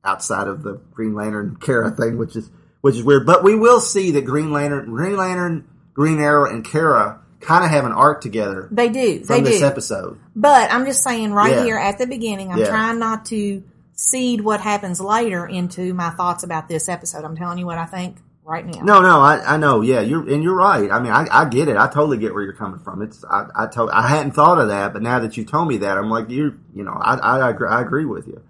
[0.04, 2.50] outside of the Green Lantern Kara thing, which is
[2.82, 3.26] which is weird.
[3.26, 7.72] But we will see that Green Lantern, Green Lantern, Green Arrow, and Kara kind of
[7.72, 9.24] have an arc together they do.
[9.24, 9.66] from They this do.
[9.66, 10.20] episode.
[10.36, 11.64] But I'm just saying right Yeah.
[11.64, 12.70] here at the beginning, I'm Yeah.
[12.70, 13.64] trying not to
[13.96, 17.24] seed what happens later into my thoughts about this episode.
[17.24, 18.82] I'm telling you what I think right now.
[18.82, 19.82] No, no, I, I know.
[19.82, 20.92] Yeah, you're and you're right.
[20.92, 21.78] I mean, I, I get it.
[21.78, 23.02] I totally get where you're coming from.
[23.02, 25.78] It's I I, to, I hadn't thought of that, but now that you told me
[25.78, 26.60] that, I'm like you.
[26.74, 28.42] You know, I I, agree, I agree with you.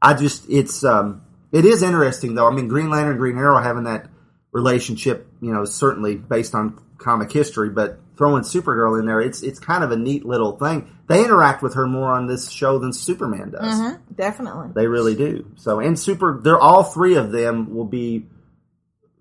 [0.00, 2.46] I just it's um it is interesting though.
[2.46, 4.08] I mean, Green Lantern, Green Arrow having that
[4.52, 9.58] relationship, you know, certainly based on comic history, but throwing Supergirl in there, it's it's
[9.58, 10.90] kind of a neat little thing.
[11.08, 13.80] They interact with her more on this show than Superman does.
[13.80, 14.68] Mhm, definitely.
[14.74, 15.46] They really do.
[15.56, 18.26] So, and super, they're all three of them will be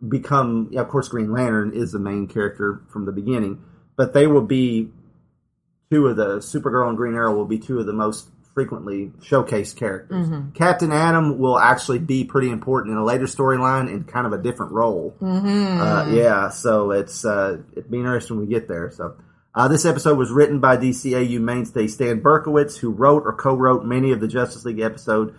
[0.07, 0.69] become.
[0.71, 3.63] Yeah, of course, Green Lantern is the main character from the beginning,
[3.95, 4.89] but they will be
[5.91, 9.77] two of the Supergirl and Green Arrow will be two of the most frequently showcased
[9.77, 10.27] characters.
[10.53, 14.37] Captain Atom will actually be pretty important in a later storyline in kind of a
[14.37, 15.15] different role.
[15.21, 15.81] Mm-hmm.
[15.81, 18.91] Uh, yeah, so it's uh, it'd be interesting when we get there.
[18.91, 19.15] So.
[19.55, 24.11] Uh, this episode was written by DCAU mainstay Stan Berkowitz, who wrote or co-wrote many
[24.11, 25.33] of the Justice League episode,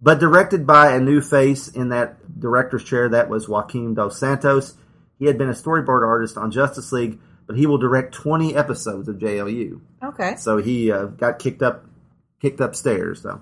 [0.00, 3.08] but directed by a new face in that director's chair.
[3.10, 4.74] That was Joaquin Dos Santos.
[5.18, 9.08] He had been a storyboard artist on Justice League, but he will direct 20 episodes
[9.08, 9.80] of JLU.
[10.02, 10.36] Okay.
[10.36, 11.84] So he uh, got kicked up,
[12.40, 13.20] kicked upstairs.
[13.22, 13.40] So,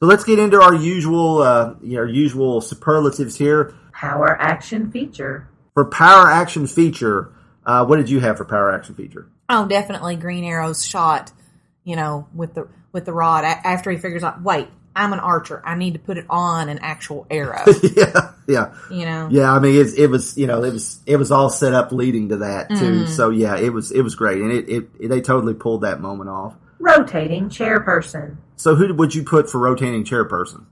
[0.00, 5.48] so let's get into our usual, uh, our usual superlatives here Power Action Feature.
[5.74, 7.32] for Power Action Feature.
[7.64, 9.28] Uh, what did you have for Power Action Feature?
[9.48, 11.32] Oh, definitely Green Arrow's shot,
[11.82, 15.20] you know, with the with the rod a- after he figures out, wait, I'm an
[15.20, 15.62] archer.
[15.64, 17.64] I need to put it on an actual arrow.
[17.96, 19.28] yeah, yeah, you know.
[19.30, 19.52] yeah.
[19.52, 22.30] I mean, it, it was you know it was it was all set up leading
[22.30, 22.74] to that too.
[22.74, 23.12] Mm-hmm.
[23.12, 26.00] So yeah, it was it was great, and it, it, it they totally pulled that
[26.00, 26.54] moment off.
[26.78, 28.36] Rotating Chairperson.
[28.56, 30.64] So who would you put for rotating chairperson?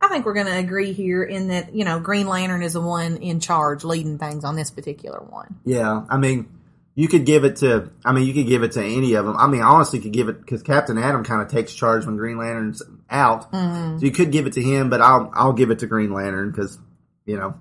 [0.00, 2.80] I think we're going to agree here in that you know Green Lantern is the
[2.80, 5.56] one in charge, leading things on this particular one.
[5.64, 6.48] Yeah, I mean,
[6.94, 7.90] you could give it to.
[8.04, 9.36] I mean, you could give it to any of them.
[9.36, 12.16] I mean, honestly, you could give it because Captain Atom kind of takes charge when
[12.16, 13.50] Green Lantern's out.
[13.52, 13.98] Mm-hmm.
[13.98, 16.50] So you could give it to him, but I'll I'll give it to Green Lantern
[16.50, 16.78] because
[17.24, 17.54] you know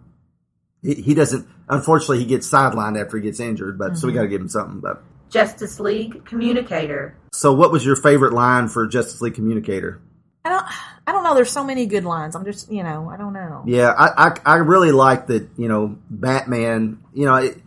[0.82, 1.48] he, he doesn't.
[1.70, 4.20] Unfortunately, he gets sidelined after he gets injured, but so we mm-hmm.
[4.20, 4.80] got to give him something.
[4.82, 7.16] But Justice League Communicator.
[7.32, 10.02] so, what was your favorite line for Justice League Communicator?
[10.44, 10.66] I don't,
[11.08, 11.36] I don't know.
[11.36, 12.36] There's so many good lines.
[12.36, 13.64] I'm just, you know, I don't know.
[13.66, 17.58] Yeah, I, I, I really like that, you know, Batman, you know, it,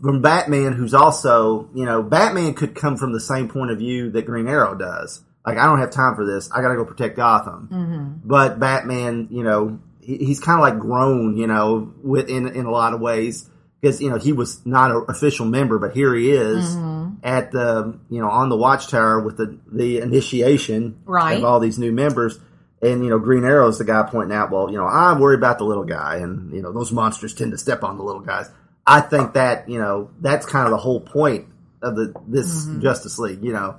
[0.00, 4.10] from Batman, who's also, you know, Batman could come from the same point of view
[4.10, 5.22] that Green Arrow does.
[5.44, 6.50] Like, I don't have time for this.
[6.50, 7.68] I gotta go protect Gotham.
[7.72, 8.28] Mm-hmm.
[8.28, 12.64] But Batman, you know, he, he's kind of like grown, you know, with, in, in
[12.66, 13.48] a lot of ways
[13.80, 17.18] because you know he was not an official member, but here he is Mhm.
[17.22, 21.36] at the you know on the watchtower with the the initiation Right.
[21.38, 22.38] of all these new members.
[22.82, 25.34] And you know, Green Arrow is the guy pointing out, well, you know, I worry
[25.34, 28.20] about the little guy, and you know, those monsters tend to step on the little
[28.22, 28.50] guys.
[28.86, 31.46] I think that you know that's kind of the whole point
[31.82, 32.80] of the this Mhm.
[32.82, 33.76] Justice League, you know.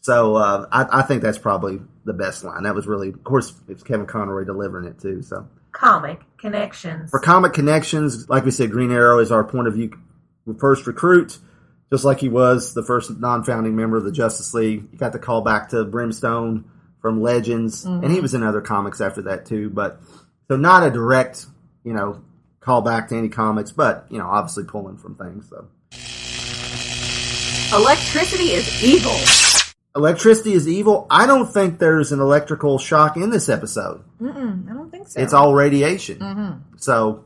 [0.00, 2.62] So uh, I, I think that's probably the best line.
[2.62, 5.22] That was really, of course, it's Kevin Conroy delivering it too.
[5.22, 7.10] So Comic connections.
[7.10, 9.90] for comic connections, like we said, Green Arrow is our point of view
[10.58, 11.38] first recruit,
[11.92, 14.88] just like he was the first non-founding member of the Justice League.
[14.92, 16.64] You got the call back to Brimstone
[17.02, 19.70] from Legends, and he was in other comics after that too.
[19.70, 20.00] But
[20.48, 21.46] so not a direct,
[21.84, 22.22] you know,
[22.60, 25.48] call back to any comics, but you know, obviously pulling from things.
[25.50, 25.68] So
[27.72, 29.14] Electricity is evil.
[29.94, 31.06] electricity is evil.
[31.08, 34.02] I don't think there's an electrical shock in this episode.
[34.20, 35.20] Mm-mm, I don't think so.
[35.20, 36.18] It's all radiation.
[36.20, 37.24] hmm So,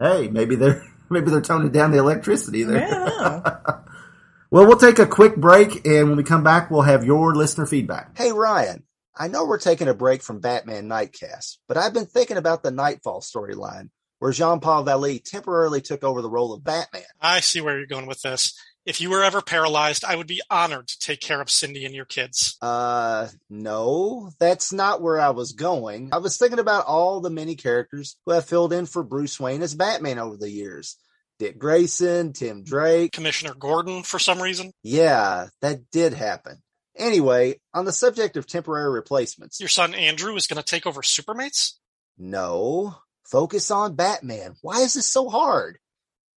[0.00, 2.80] hey, maybe they're maybe they're toning down the electricity there.
[2.88, 3.40] Yeah.
[4.50, 7.66] well, we'll take a quick break, and when we come back, we'll have your listener
[7.66, 8.18] feedback.
[8.18, 8.82] Hey Ryan,
[9.16, 12.72] I know we're taking a break from Batman Nightcast, but I've been thinking about the
[12.72, 13.90] Nightfall storyline,
[14.22, 17.02] where Jean-Paul Valley temporarily took over the role of Batman.
[17.20, 18.56] I see where you're going with this.
[18.86, 21.92] If you were ever paralyzed, I would be honored to take care of Cindy and
[21.92, 22.56] your kids.
[22.62, 26.10] Uh, no, that's not where I was going.
[26.12, 29.60] I was thinking about all the many characters who have filled in for Bruce Wayne
[29.60, 30.96] as Batman over the years.
[31.40, 33.10] Dick Grayson, Tim Drake.
[33.10, 34.70] Commissioner Gordon, for some reason.
[34.84, 36.62] Yeah, that did happen.
[36.96, 41.02] Anyway, on the subject of temporary replacements, Your son Andrew is going to take over
[41.02, 41.72] Supermates?
[42.16, 42.94] no,
[43.32, 44.54] focus on Batman.
[44.60, 45.78] Why is this so hard?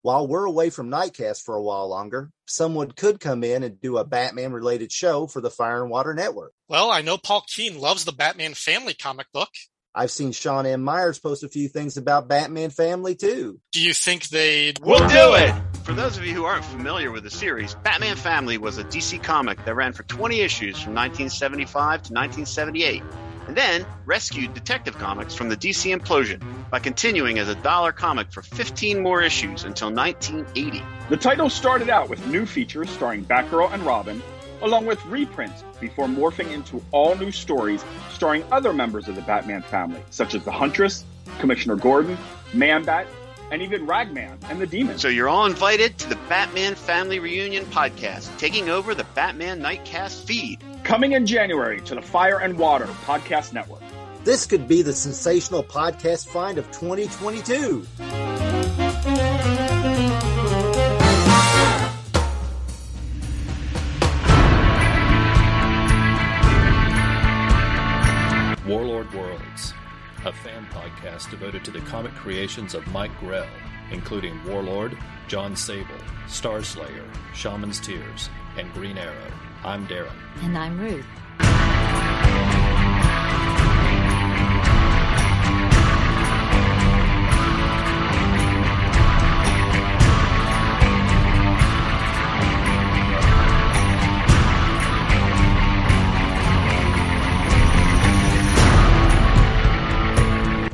[0.02, 3.98] While we're away from Nightcast for a while longer, someone could come in and do
[3.98, 6.54] a Batman related show for the Fire and Water Network.
[6.70, 9.50] Well, I know Paul Keene loves the Batman family comic book.
[9.94, 10.84] I've seen Sean M.
[10.84, 13.60] Myers post a few things about Batman Family too.
[13.72, 14.80] Do you think they'd.
[14.82, 15.54] We'll do it!
[15.84, 19.22] For those of you who aren't familiar with the series, Batman Family was a DC
[19.22, 23.04] comic that ran for 20 issues from 1975 to 1978,
[23.48, 28.32] and then rescued Detective Comics from the DC implosion by continuing as a dollar comic
[28.32, 30.82] for 15 more issues until 1980.
[31.10, 34.22] The title started out with new features starring Batgirl and Robin,
[34.62, 39.62] along with reprints before morphing into all new stories starring other members of the Batman
[39.62, 41.04] family, such as the Huntress,
[41.40, 42.18] Commissioner Gordon,
[42.54, 43.08] Man-Bat,
[43.52, 44.98] and even Ragman and the Demon.
[44.98, 50.26] So you're all invited to the Batman Family Reunion podcast, taking over the Batman Nightcast
[50.26, 50.60] feed.
[50.86, 53.82] Coming in January to the Fire and Water Podcast Network.
[54.24, 57.88] This could be the sensational podcast find of 2022.
[68.70, 69.74] Warlord Worlds,
[70.24, 73.48] a fan podcast devoted to the comic creations of Mike Grell,
[73.92, 74.96] including Warlord,
[75.28, 75.88] Jon Sable,
[76.28, 79.32] Starslayer, Shaman's Tears, and Green Arrow.
[79.64, 80.12] I'm Darren.
[80.42, 81.06] And I'm Ruth.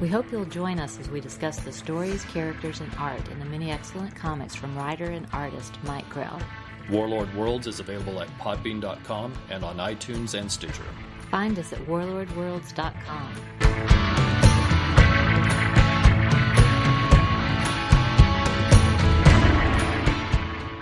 [0.01, 3.45] We hope you'll join us as we discuss the stories, characters, and art in the
[3.45, 6.41] many excellent comics from writer and artist Mike Grell.
[6.89, 10.83] Warlord Worlds is available at podbean.com and on iTunes and Stitcher.
[11.29, 13.61] Find us at warlordworlds.com.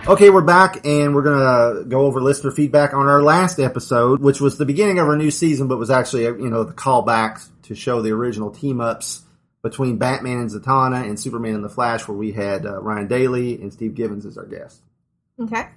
[0.07, 4.41] Okay, we're back and we're gonna go over listener feedback on our last episode, which
[4.41, 7.75] was the beginning of our new season, but was actually you know the callback to
[7.75, 9.21] show the original team ups
[9.61, 13.61] between Batman and Zatanna and Superman and the Flash, where we had uh, Ryan Daly
[13.61, 14.81] and Steve Gibbons as our guests.
[15.39, 15.67] Okay.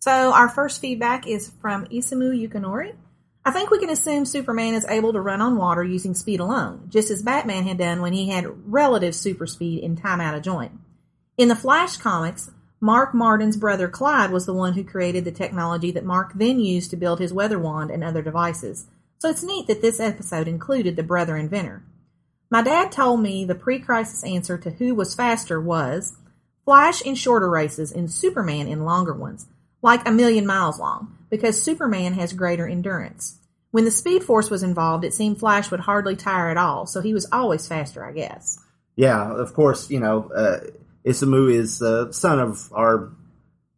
[0.00, 2.94] So our first feedback is from Isamu Yukinori.
[3.44, 6.86] I think we can assume Superman is able to run on water using speed alone,
[6.88, 10.42] just as Batman had done when he had relative super speed in Time Out of
[10.42, 10.72] Joint.
[11.36, 15.90] In the Flash comics, Mark Mardon's brother Clyde was the one who created the technology
[15.90, 18.86] that Mark then used to build his weather wand and other devices.
[19.18, 21.82] So it's neat that this episode included the brother inventor.
[22.50, 26.16] My dad told me the pre crisis answer to who was faster was
[26.64, 29.46] Flash in shorter races and Superman in longer ones,
[29.82, 33.38] like a million miles long, because Superman has greater endurance.
[33.70, 37.00] When the Speed Force was involved, it seemed Flash would hardly tire at all, so
[37.00, 38.58] he was always faster, I guess.
[38.96, 40.60] Yeah, of course, you know, uh,
[41.06, 43.12] Isamu is the son of our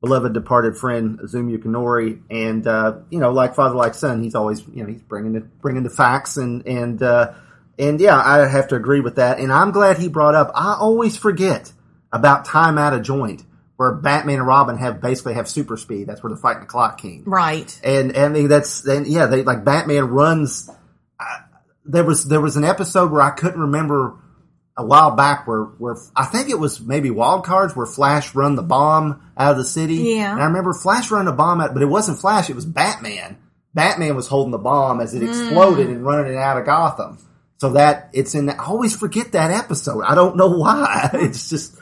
[0.00, 4.66] beloved departed friend Azumi Yukinori, and uh, you know, like father, like son, he's always
[4.68, 7.34] you know he's bringing the bringing the facts and and uh,
[7.78, 10.50] and yeah, I have to agree with that, and I'm glad he brought up.
[10.54, 11.72] I always forget
[12.12, 13.44] about time out of joint,
[13.82, 16.06] where Batman and Robin have basically have super speed.
[16.06, 17.24] That's where they're fighting the Clock King.
[17.26, 17.80] Right.
[17.82, 20.70] And, and I mean that's and yeah, they like Batman runs.
[21.84, 24.20] There was there was an episode where I couldn't remember
[24.76, 28.54] a while back where where I think it was maybe Wild Cards where Flash run
[28.54, 29.96] the bomb out of the city.
[29.96, 30.32] Yeah.
[30.32, 33.36] and I remember Flash run the bomb out, but it wasn't Flash; it was Batman.
[33.74, 35.28] Batman was holding the bomb as it mm.
[35.28, 37.18] exploded and running it out of Gotham.
[37.58, 38.48] So that it's in.
[38.48, 40.02] I always forget that episode.
[40.02, 41.10] I don't know why.
[41.14, 41.76] It's just,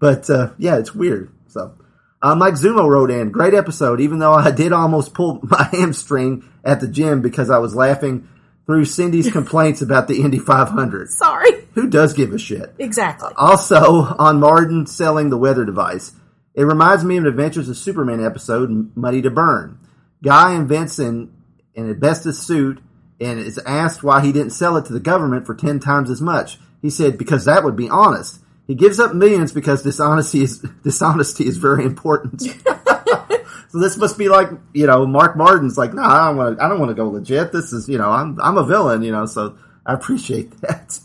[0.00, 1.32] but uh, yeah, it's weird.
[1.46, 1.76] So.
[2.22, 6.44] Uh, Mike Zumo wrote in, great episode, even though I did almost pull my hamstring
[6.62, 8.28] at the gym because I was laughing
[8.66, 11.08] through Cindy's complaints about the Indy 500.
[11.08, 11.50] Sorry.
[11.74, 12.74] Who does give a shit?
[12.78, 13.32] Exactly.
[13.36, 16.12] Also, on Martin selling the weather device,
[16.54, 19.78] it reminds me of an Adventures of Superman episode, Muddy to Burn.
[20.22, 21.32] Guy invents an,
[21.74, 22.82] an asbestos suit
[23.20, 26.20] and is asked why he didn't sell it to the government for 10 times as
[26.20, 26.58] much.
[26.82, 28.40] He said, because that would be honest.
[28.70, 32.40] He gives up millions because dishonesty is, dishonesty is very important.
[33.68, 36.64] so this must be like, you know, Mark Martin's like, no, I don't want to,
[36.64, 37.50] I don't want to go legit.
[37.50, 41.00] This is, you know, I'm, I'm a villain, you know, so I appreciate that.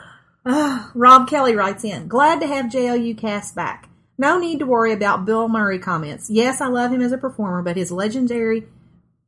[0.46, 3.88] Ah, Rob Kelly writes in, glad to have JLU cast back.
[4.18, 6.28] No need to worry about Bill Murray comments.
[6.28, 8.64] Yes, I love him as a performer, but his legendary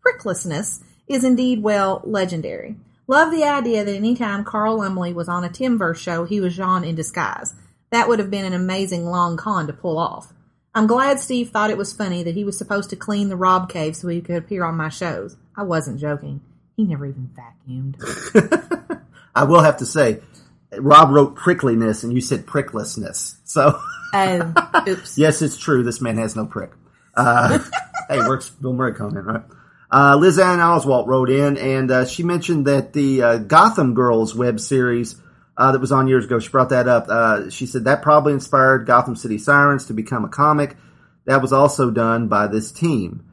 [0.02, 2.76] pricklessness is indeed, well, legendary.
[3.08, 6.86] Love the idea that anytime Carl Lumbly was on a Timmverse show, he was J'onn
[6.86, 7.54] in disguise.
[7.90, 10.32] That would have been an amazing long con to pull off.
[10.74, 13.70] I'm glad Steve thought it was funny that he was supposed to clean the Rob
[13.70, 15.36] cave so he could appear on my shows.
[15.56, 16.40] I wasn't joking.
[16.76, 19.00] He never even vacuumed.
[19.34, 20.20] I will have to say,
[20.76, 23.36] Rob wrote prickliness and you said pricklessness.
[23.44, 23.80] So,
[24.12, 25.16] Oh, oops.
[25.16, 25.82] yes, it's true.
[25.82, 26.72] This man has no prick.
[27.14, 27.58] Uh,
[28.08, 29.42] hey, works Bill Murray comment, right?
[29.92, 34.34] Uh, Liz Ann Oswalt wrote in and uh, she mentioned that the uh, Gotham Girls
[34.34, 35.20] web series
[35.56, 37.06] uh, that was on years ago, she brought that up.
[37.08, 40.76] Uh, she said that probably inspired Gotham City Sirens to become a comic.
[41.24, 43.24] That was also done by this team.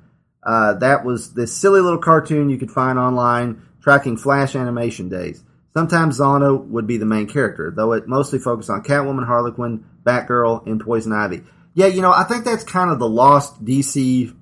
[0.42, 5.44] Uh, that was this silly little cartoon you could find online tracking Flash animation days.
[5.74, 9.86] Sometimes Zono would be the main character, though it mostly focused on Catwoman, Harley Quinn,
[10.04, 11.44] Batgirl, and Poison Ivy.
[11.74, 14.36] Yeah, you know, I think that's kind of the lost DC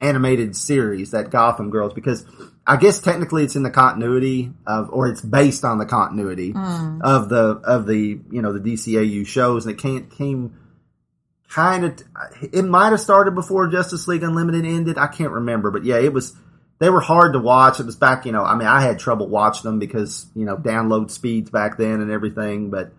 [0.00, 2.24] animated series, that Gotham Girls, because
[2.66, 7.00] I guess technically it's in the continuity of, or it's based on the continuity hmm.
[7.02, 10.56] of the of the you know the DCAU shows, and it came came
[11.48, 12.02] kind of.
[12.52, 14.98] It might have started before Justice League Unlimited ended.
[14.98, 16.36] I can't remember, but yeah, it was.
[16.78, 17.80] They were hard to watch.
[17.80, 18.44] It was back, you know.
[18.44, 22.10] I mean, I had trouble watching them because you know download speeds back then and
[22.10, 22.70] everything.
[22.70, 22.92] But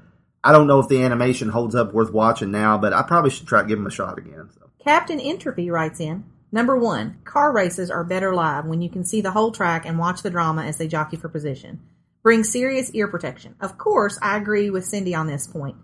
[0.44, 2.78] I don't know if the animation holds up worth watching now.
[2.78, 4.50] But I probably should try to give them a shot again.
[4.54, 4.70] So.
[4.84, 9.22] Captain Entropy writes in Number one, car races are better live when you can see
[9.22, 11.80] the whole track and watch the drama as they jockey for position.
[12.24, 13.56] Bring serious ear protection.
[13.62, 15.78] Of course, I agree with Cindy on this point.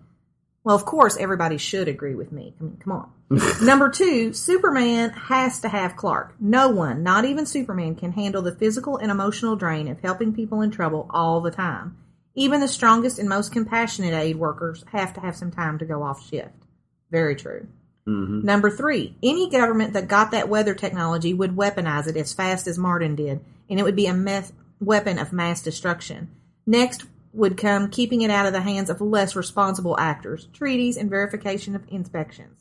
[0.64, 2.56] Well, of course, everybody should agree with me.
[2.60, 3.12] I mean, come on.
[3.66, 6.36] Number two, Superman has to have Clark.
[6.40, 10.62] No one, not even Superman, can handle the physical and emotional drain of helping people
[10.62, 11.98] in trouble all the time.
[12.34, 16.02] Even the strongest and most compassionate aid workers have to have some time to go
[16.02, 16.66] off shift.
[17.12, 17.68] Very true.
[18.08, 18.46] Mm-hmm.
[18.46, 22.78] Number three, any government that got that weather technology would weaponize it as fast as
[22.78, 23.40] Martin did,
[23.70, 24.44] and it would be a
[24.80, 26.30] weapon of mass destruction.
[26.66, 31.10] Next would come keeping it out of the hands of less responsible actors, treaties, and
[31.10, 32.58] verification of inspections.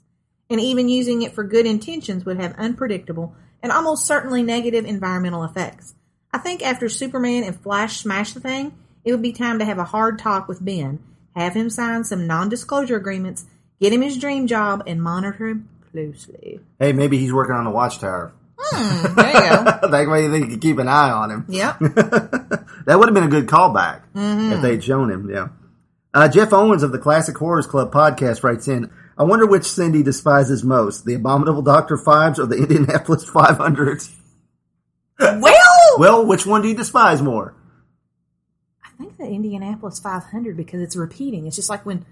[0.51, 5.45] And even using it for good intentions would have unpredictable and almost certainly negative environmental
[5.45, 5.95] effects.
[6.33, 9.79] I think after Superman and Flash smash the thing, it would be time to have
[9.79, 11.03] a hard talk with Ben,
[11.37, 13.47] have him sign some non disclosure agreements,
[13.85, 16.61] get him his dream job, and monitor him closely.
[16.79, 18.33] Hey, maybe he's working on the watchtower.
[18.59, 19.89] Hmm, there you go.
[19.91, 21.45] that way they could keep an eye on him.
[21.49, 21.79] Yep.
[21.81, 25.31] that would have been a good callback if they'd shown him.
[25.31, 25.49] Yeah.
[26.15, 28.91] Uh, Jeff Owens of the Classic Horrors Club podcast writes in.
[29.19, 34.11] I wonder which Cindy despises most: the Abominable Doctor Phibes or the Indianapolis 500s.
[35.21, 35.51] Well,
[35.99, 37.55] Well, which one do you despise more?
[38.85, 41.47] I think the Indianapolis 500 because it's repeating.
[41.47, 42.05] It's just like when,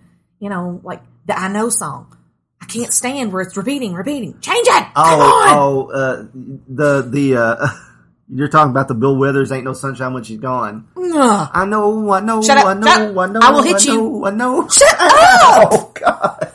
[0.42, 2.18] you know, like the I Know song.
[2.60, 4.38] I can't stand where it's repeating, repeating.
[4.40, 4.86] Change it!
[4.94, 5.48] Come on!
[5.56, 6.26] Oh, oh, uh,
[6.68, 7.66] the the uh,
[8.28, 11.50] you're talking about the Bill Withers "Ain't No Sunshine When She's Gone." Ugh.
[11.54, 13.16] I know, I know, Shut up, I know, shut up.
[13.18, 13.94] I know, I will hit you.
[13.94, 14.68] know, I know.
[14.68, 15.68] Shut up!
[15.72, 16.52] Oh God,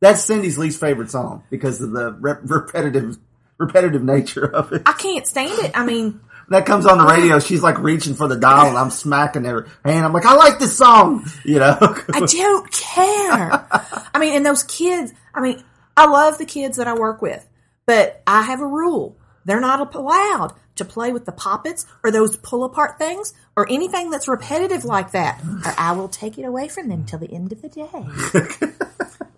[0.00, 3.16] that's Cindy's least favorite song because of the rep- repetitive,
[3.56, 4.82] repetitive nature of it.
[4.84, 5.70] I can't stand it.
[5.74, 6.20] I mean,
[6.52, 7.38] That comes on the radio.
[7.38, 10.04] She's like reaching for the dial, and I'm smacking her hand.
[10.04, 11.76] I'm like, I like this song, you know.
[11.80, 13.66] I don't care.
[14.14, 15.62] I mean, and those kids, I mean,
[15.96, 17.46] I love the kids that I work with,
[17.86, 19.16] but I have a rule.
[19.44, 24.10] They're not allowed to play with the poppets or those pull apart things or anything
[24.10, 27.52] that's repetitive like that, or I will take it away from them till the end
[27.52, 28.72] of the day.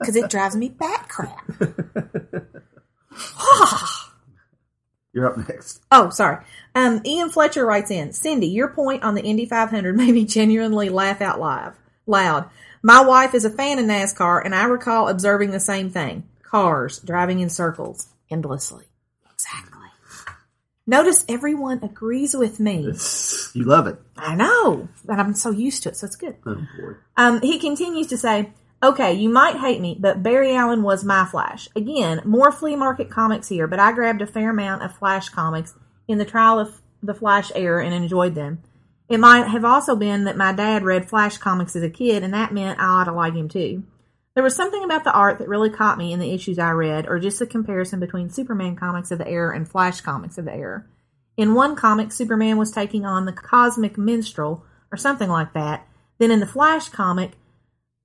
[0.04, 1.50] Because it drives me bat crap.
[5.14, 5.80] You're up next.
[5.92, 6.44] Oh, sorry.
[6.74, 10.88] Um, Ian Fletcher writes in, Cindy, your point on the Indy 500 made me genuinely
[10.88, 11.74] laugh out loud.
[12.06, 12.50] Loud.
[12.82, 16.98] My wife is a fan of NASCAR, and I recall observing the same thing: cars
[16.98, 18.84] driving in circles endlessly.
[19.32, 19.80] Exactly.
[20.86, 22.92] Notice everyone agrees with me.
[23.54, 23.96] You love it.
[24.18, 26.36] I know, and I'm so used to it, so it's good.
[26.44, 26.92] Oh, boy.
[27.16, 28.50] Um, he continues to say,
[28.85, 31.70] Okay, you might hate me, but Barry Allen was my Flash.
[31.74, 35.72] Again, more flea market comics here, but I grabbed a fair amount of Flash comics
[36.07, 38.62] in the trial of the Flash era and enjoyed them.
[39.09, 42.35] It might have also been that my dad read Flash comics as a kid, and
[42.35, 43.85] that meant I ought to like him too.
[44.35, 47.07] There was something about the art that really caught me in the issues I read,
[47.09, 50.55] or just the comparison between Superman comics of the era and Flash comics of the
[50.55, 50.85] era.
[51.39, 54.62] In one comic, Superman was taking on the Cosmic Minstrel,
[54.93, 55.89] or something like that.
[56.18, 57.32] Then in the Flash comic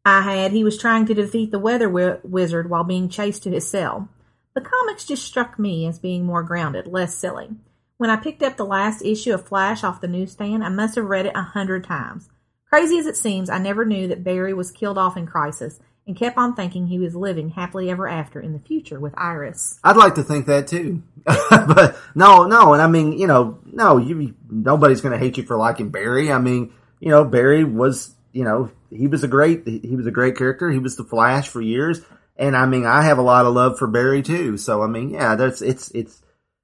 [0.09, 3.51] I had, he was trying to defeat the Weather wi- Wizard while being chased to
[3.51, 4.09] his cell.
[4.55, 7.49] The comics just struck me as being more grounded, less silly.
[7.97, 11.05] When I picked up the last issue of Flash off the newsstand, I must have
[11.05, 12.29] read it a hundred times.
[12.67, 16.17] Crazy as it seems, I never knew that Barry was killed off in Crisis, and
[16.17, 19.79] kept on thinking he was living happily ever after in the future with Iris.
[19.83, 21.03] I'd like to think that too,
[21.49, 25.43] but no, no, and I mean, you know, no, you nobody's going to hate you
[25.43, 26.31] for liking Barry.
[26.31, 30.11] I mean, you know, Barry was, you know, he was a great, he was a
[30.11, 30.69] great character.
[30.69, 32.01] He was the Flash for years,
[32.37, 34.57] and I mean, I have a lot of love for Barry too.
[34.57, 36.21] So I mean, yeah, that's it's it's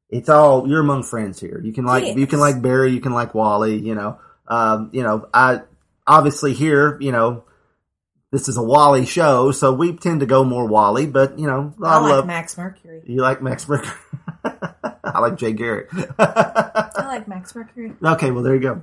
[0.09, 1.59] it's all you're among friends here.
[1.63, 2.17] You can like Yes.
[2.17, 3.77] you can like Barry, you can like Wally.
[3.79, 5.61] You know, um, you know, I
[6.07, 7.43] obviously here, you know.
[8.31, 11.73] This is a Wally show, so we tend to go more Wally, but you know,
[11.77, 12.25] lot I like love.
[12.27, 13.01] Max Mercury.
[13.05, 13.93] You like Max Mercury?
[15.05, 15.87] I like Jay Garrick.
[16.19, 17.93] I like Max Mercury.
[18.03, 18.81] okay, well, there you go.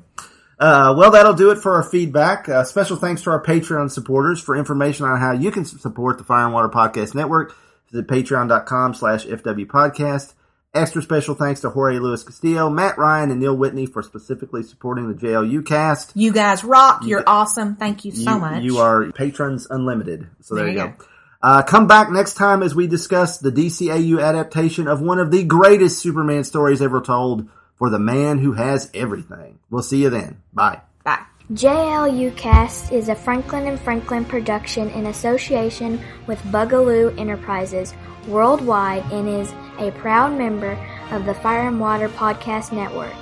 [0.62, 2.48] Uh, well, that'll do it for our feedback.
[2.48, 4.40] Uh, special thanks to our Patreon supporters.
[4.40, 7.56] For information on how you can support the Fire and Water Podcast Network,
[7.90, 10.34] visit patreon.com slash FW Podcast.
[10.72, 15.08] Extra special thanks to Jorge Luis Castillo, Matt Ryan, and Neil Whitney for specifically supporting
[15.08, 16.12] the JLU cast.
[16.14, 17.02] You guys rock.
[17.04, 17.74] You're awesome.
[17.74, 18.62] Thank you so you, much.
[18.62, 20.28] You are patrons unlimited.
[20.42, 21.04] So there, There you you go.
[21.42, 25.42] Uh, come back next time as we discuss the DCAU adaptation of one of the
[25.42, 29.58] greatest Superman stories ever told for the man who has everything.
[29.70, 30.42] We'll see you then.
[30.52, 30.82] Bye.
[31.04, 31.24] Bye.
[31.52, 37.94] JLU Cast is a Franklin and Franklin production in association with Bugaloo Enterprises
[38.26, 40.78] worldwide and is a proud member
[41.10, 43.14] of the Fire and Water Podcast Network.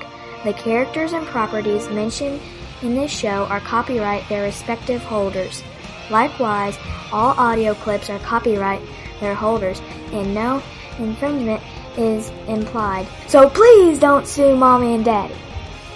[0.44, 2.40] The characters and properties mentioned
[2.82, 5.62] in this show are copyright their respective holders.
[6.10, 6.78] Likewise,
[7.12, 8.80] all audio clips are copyright
[9.20, 9.80] their holders
[10.12, 10.62] and no
[10.98, 11.62] infringement
[11.96, 13.06] is implied.
[13.26, 15.34] So please don't sue mommy and daddy.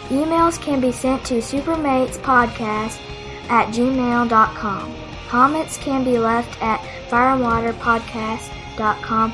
[0.08, 3.00] Emails can be sent to supermatespodcast
[3.48, 4.94] at gmail.com.
[5.28, 9.32] Comments can be left at fireandwaterpodcast.com.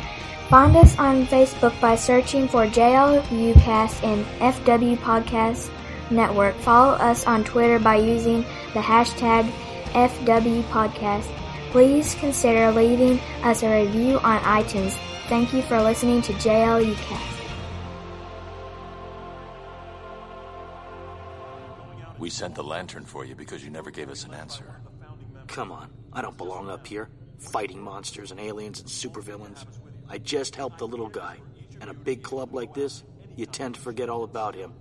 [0.49, 5.71] Find us on Facebook by searching for JLUcast and FW Podcast
[6.11, 6.57] Network.
[6.57, 8.43] Follow us on Twitter by using
[8.75, 9.49] the hashtag
[9.93, 11.29] FW Podcast.
[11.71, 14.99] Please consider leaving us a review on iTunes.
[15.31, 17.53] Thank you for listening to JLUcast.
[22.19, 24.81] We sent the lantern for you because you never gave us an answer.
[25.47, 29.65] Come on, I don't belong up here, fighting monsters and aliens and supervillains.
[30.09, 31.37] I just helped the little guy.
[31.81, 33.05] And a big club like this,
[33.37, 34.73] you tend to forget all about him.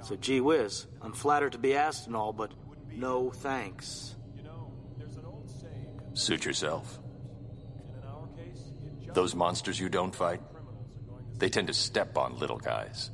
[0.00, 2.52] So gee whiz, I'm flattered to be asked and all, but
[2.96, 4.16] no thanks.
[6.14, 6.98] Suit yourself.
[9.14, 10.40] Those monsters you don't fight,
[11.38, 13.10] they tend to step on little guys.